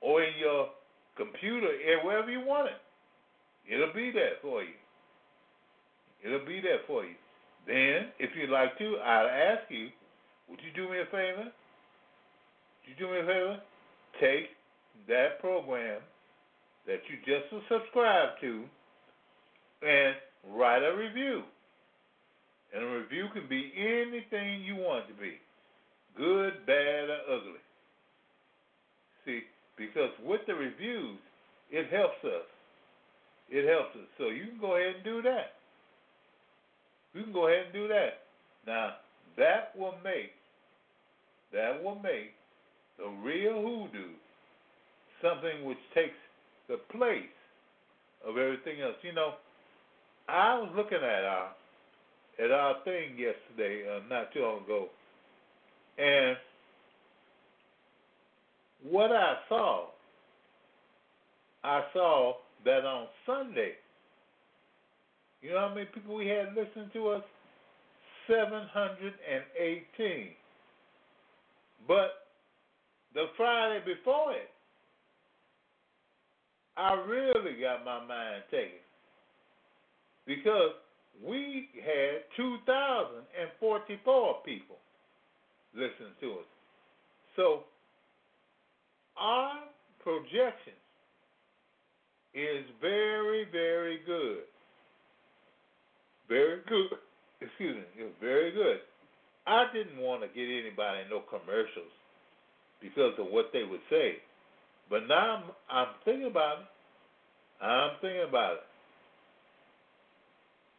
or 0.00 0.22
in 0.22 0.34
your 0.38 0.68
computer, 1.16 1.66
eh, 1.66 2.04
wherever 2.04 2.30
you 2.30 2.46
want 2.46 2.68
it. 2.68 3.74
It'll 3.74 3.92
be 3.92 4.12
there 4.12 4.38
for 4.40 4.62
you. 4.62 4.78
It'll 6.24 6.46
be 6.46 6.60
there 6.60 6.78
for 6.86 7.02
you. 7.02 7.16
Then, 7.66 8.12
if 8.20 8.30
you'd 8.36 8.50
like 8.50 8.78
to, 8.78 8.98
I'd 9.04 9.58
ask 9.58 9.68
you, 9.68 9.88
would 10.48 10.60
you 10.62 10.70
do 10.76 10.88
me 10.88 11.00
a 11.00 11.04
favor? 11.06 11.50
Would 11.50 12.86
you 12.86 12.94
do 12.98 13.10
me 13.12 13.18
a 13.18 13.26
favor? 13.26 13.60
Take 14.20 14.50
that 15.08 15.40
program 15.40 16.00
that 16.86 17.00
you 17.10 17.18
just 17.26 17.50
subscribed 17.68 18.40
to 18.42 18.62
and 19.82 20.14
write 20.54 20.84
a 20.84 20.96
review. 20.96 21.42
And 22.74 22.84
a 22.84 22.86
review 22.86 23.26
can 23.32 23.48
be 23.48 23.72
anything 23.76 24.62
you 24.62 24.76
want 24.76 25.08
to 25.08 25.14
be 25.14 25.38
good, 26.16 26.66
bad, 26.66 27.08
or 27.08 27.20
ugly. 27.36 27.62
See, 29.24 29.40
because 29.76 30.10
with 30.24 30.40
the 30.46 30.54
reviews, 30.54 31.18
it 31.70 31.90
helps 31.90 32.22
us. 32.24 32.48
It 33.48 33.66
helps 33.68 33.94
us. 33.96 34.08
So 34.18 34.28
you 34.28 34.46
can 34.48 34.60
go 34.60 34.76
ahead 34.76 34.96
and 34.96 35.04
do 35.04 35.22
that. 35.22 35.56
You 37.14 37.22
can 37.24 37.32
go 37.32 37.48
ahead 37.48 37.66
and 37.66 37.72
do 37.72 37.88
that. 37.88 38.24
Now, 38.66 38.94
that 39.36 39.72
will 39.78 39.94
make 40.04 40.32
that 41.52 41.82
will 41.82 41.94
make 41.96 42.36
the 42.98 43.08
real 43.24 43.54
hoodoo 43.54 44.12
something 45.22 45.64
which 45.64 45.78
takes 45.94 46.18
the 46.68 46.76
place 46.92 47.32
of 48.26 48.36
everything 48.36 48.82
else. 48.82 48.96
You 49.02 49.14
know, 49.14 49.34
I 50.28 50.58
was 50.58 50.70
looking 50.76 50.98
at 50.98 51.24
our 51.24 51.52
at 52.42 52.50
our 52.50 52.76
thing 52.84 53.18
yesterday, 53.18 53.84
uh, 53.88 54.00
not 54.08 54.32
too 54.32 54.40
long 54.40 54.64
ago, 54.64 54.88
and 55.98 56.36
what 58.88 59.10
I 59.10 59.34
saw, 59.48 59.86
I 61.64 61.82
saw 61.92 62.34
that 62.64 62.84
on 62.84 63.08
Sunday 63.26 63.72
you 65.40 65.50
know 65.50 65.60
how 65.60 65.72
many 65.74 65.86
people 65.86 66.16
we 66.16 66.26
had 66.26 66.48
listening 66.56 66.90
to 66.94 67.08
us? 67.08 67.22
718. 68.26 70.28
But 71.86 72.26
the 73.14 73.26
Friday 73.36 73.84
before 73.84 74.32
it, 74.32 74.50
I 76.76 76.94
really 76.94 77.60
got 77.60 77.84
my 77.84 78.04
mind 78.04 78.42
taken 78.50 78.80
because 80.26 80.72
we 81.24 81.68
had 81.74 82.22
2,044 82.36 84.34
people 84.44 84.76
listening 85.74 86.14
to 86.20 86.32
us. 86.32 86.46
So 87.36 87.64
our 89.16 89.60
projection 90.02 90.74
is 92.34 92.64
very, 92.80 93.46
very 93.50 94.00
good. 94.06 94.44
Very 96.28 96.60
good. 96.68 96.98
Excuse 97.40 97.76
me. 97.76 97.82
It 98.02 98.04
was 98.04 98.12
very 98.20 98.52
good. 98.52 98.78
I 99.46 99.66
didn't 99.72 99.98
want 99.98 100.22
to 100.22 100.28
get 100.28 100.44
anybody 100.44 101.00
no 101.10 101.20
commercials 101.20 101.92
because 102.82 103.14
of 103.18 103.26
what 103.30 103.50
they 103.52 103.64
would 103.64 103.80
say. 103.88 104.16
But 104.90 105.08
now 105.08 105.36
I'm, 105.36 105.44
I'm 105.70 105.94
thinking 106.04 106.26
about 106.26 106.58
it. 106.60 107.64
I'm 107.64 107.90
thinking 108.00 108.26
about 108.28 108.52
it. 108.54 108.67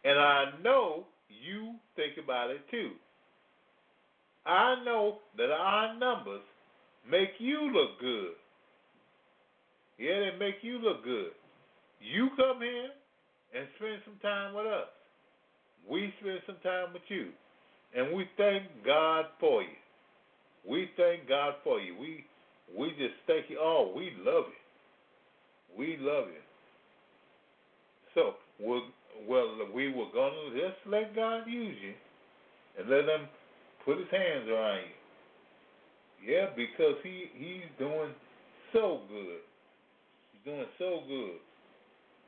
And 0.03 0.19
I 0.19 0.45
know 0.63 1.05
you 1.29 1.75
think 1.95 2.13
about 2.23 2.49
it 2.49 2.61
too. 2.71 2.91
I 4.45 4.83
know 4.85 5.17
that 5.37 5.51
our 5.51 5.97
numbers 5.97 6.41
make 7.09 7.31
you 7.39 7.71
look 7.71 7.99
good. 7.99 8.33
Yeah, 9.97 10.31
they 10.31 10.37
make 10.39 10.55
you 10.61 10.79
look 10.79 11.03
good. 11.03 11.31
You 11.99 12.29
come 12.37 12.61
here 12.61 12.89
and 13.53 13.67
spend 13.77 13.99
some 14.05 14.17
time 14.21 14.55
with 14.55 14.65
us 14.65 14.87
we 15.87 16.13
spend 16.21 16.39
some 16.45 16.57
time 16.63 16.93
with 16.93 17.03
you. 17.07 17.29
And 17.95 18.15
we 18.15 18.25
thank 18.37 18.63
God 18.85 19.25
for 19.39 19.61
you. 19.61 19.77
We 20.67 20.89
thank 20.97 21.27
God 21.27 21.55
for 21.63 21.79
you. 21.79 21.95
We 21.99 22.25
we 22.77 22.89
just 22.91 23.15
thank 23.25 23.49
you. 23.49 23.57
Oh, 23.59 23.91
we 23.95 24.11
love 24.19 24.45
you. 24.47 25.77
We 25.77 25.97
love 25.99 26.27
you. 26.27 26.41
So, 28.13 28.33
we'll, 28.59 28.83
well, 29.27 29.55
we 29.73 29.91
were 29.91 30.11
going 30.13 30.33
to 30.33 30.59
just 30.59 30.77
let 30.85 31.15
God 31.15 31.43
use 31.47 31.75
you 31.81 31.93
and 32.79 32.89
let 32.89 33.05
Him 33.05 33.27
put 33.85 33.97
His 33.97 34.07
hands 34.11 34.47
around 34.49 34.81
you. 34.85 36.33
Yeah, 36.33 36.47
because 36.55 36.95
He 37.03 37.25
He's 37.35 37.69
doing 37.77 38.11
so 38.73 39.01
good. 39.09 39.41
He's 40.31 40.43
doing 40.45 40.65
so 40.77 41.01
good. 41.07 41.39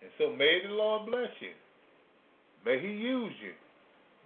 And 0.01 0.11
so 0.17 0.35
may 0.35 0.61
the 0.65 0.73
Lord 0.73 1.09
bless 1.09 1.29
you. 1.39 1.53
May 2.65 2.79
He 2.79 2.93
use 2.93 3.33
you. 3.41 3.53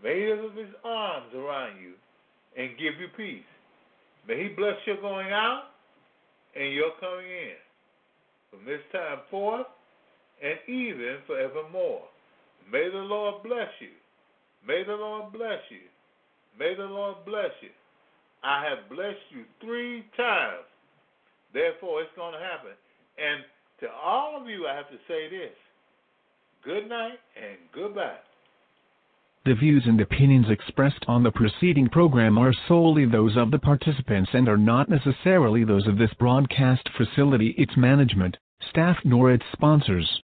May 0.03 0.19
He 0.19 0.41
lift 0.41 0.57
His 0.57 0.75
arms 0.83 1.33
around 1.35 1.81
you 1.81 1.93
and 2.57 2.77
give 2.77 2.99
you 2.99 3.07
peace. 3.15 3.43
May 4.27 4.43
He 4.43 4.49
bless 4.55 4.75
your 4.85 5.01
going 5.01 5.31
out 5.31 5.63
and 6.55 6.73
your 6.73 6.91
coming 6.99 7.25
in 7.25 7.57
from 8.49 8.65
this 8.65 8.81
time 8.91 9.19
forth 9.29 9.67
and 10.41 10.57
even 10.67 11.17
forevermore. 11.27 12.03
May 12.71 12.89
the 12.91 12.97
Lord 12.97 13.43
bless 13.43 13.69
you. 13.79 13.93
May 14.67 14.83
the 14.83 14.95
Lord 14.95 15.31
bless 15.31 15.61
you. 15.69 15.85
May 16.57 16.75
the 16.75 16.85
Lord 16.85 17.17
bless 17.25 17.51
you. 17.61 17.69
I 18.43 18.65
have 18.69 18.89
blessed 18.89 19.25
you 19.29 19.43
three 19.61 20.05
times. 20.17 20.65
Therefore, 21.53 22.01
it's 22.01 22.11
going 22.15 22.33
to 22.33 22.39
happen. 22.39 22.71
And 23.17 23.43
to 23.81 23.87
all 23.91 24.39
of 24.39 24.47
you, 24.47 24.67
I 24.67 24.75
have 24.75 24.89
to 24.89 24.97
say 25.07 25.29
this 25.29 25.53
good 26.63 26.89
night 26.89 27.19
and 27.35 27.57
goodbye. 27.73 28.17
The 29.45 29.53
views 29.53 29.83
and 29.85 30.01
opinions 30.01 30.47
expressed 30.49 31.05
on 31.07 31.21
the 31.21 31.31
preceding 31.31 31.87
program 31.87 32.39
are 32.39 32.53
solely 32.67 33.05
those 33.05 33.37
of 33.37 33.51
the 33.51 33.59
participants 33.59 34.31
and 34.33 34.49
are 34.49 34.57
not 34.57 34.89
necessarily 34.89 35.63
those 35.63 35.85
of 35.87 35.99
this 35.99 36.11
broadcast 36.17 36.89
facility, 36.97 37.53
its 37.55 37.77
management, 37.77 38.37
staff, 38.71 38.97
nor 39.03 39.31
its 39.31 39.45
sponsors. 39.53 40.23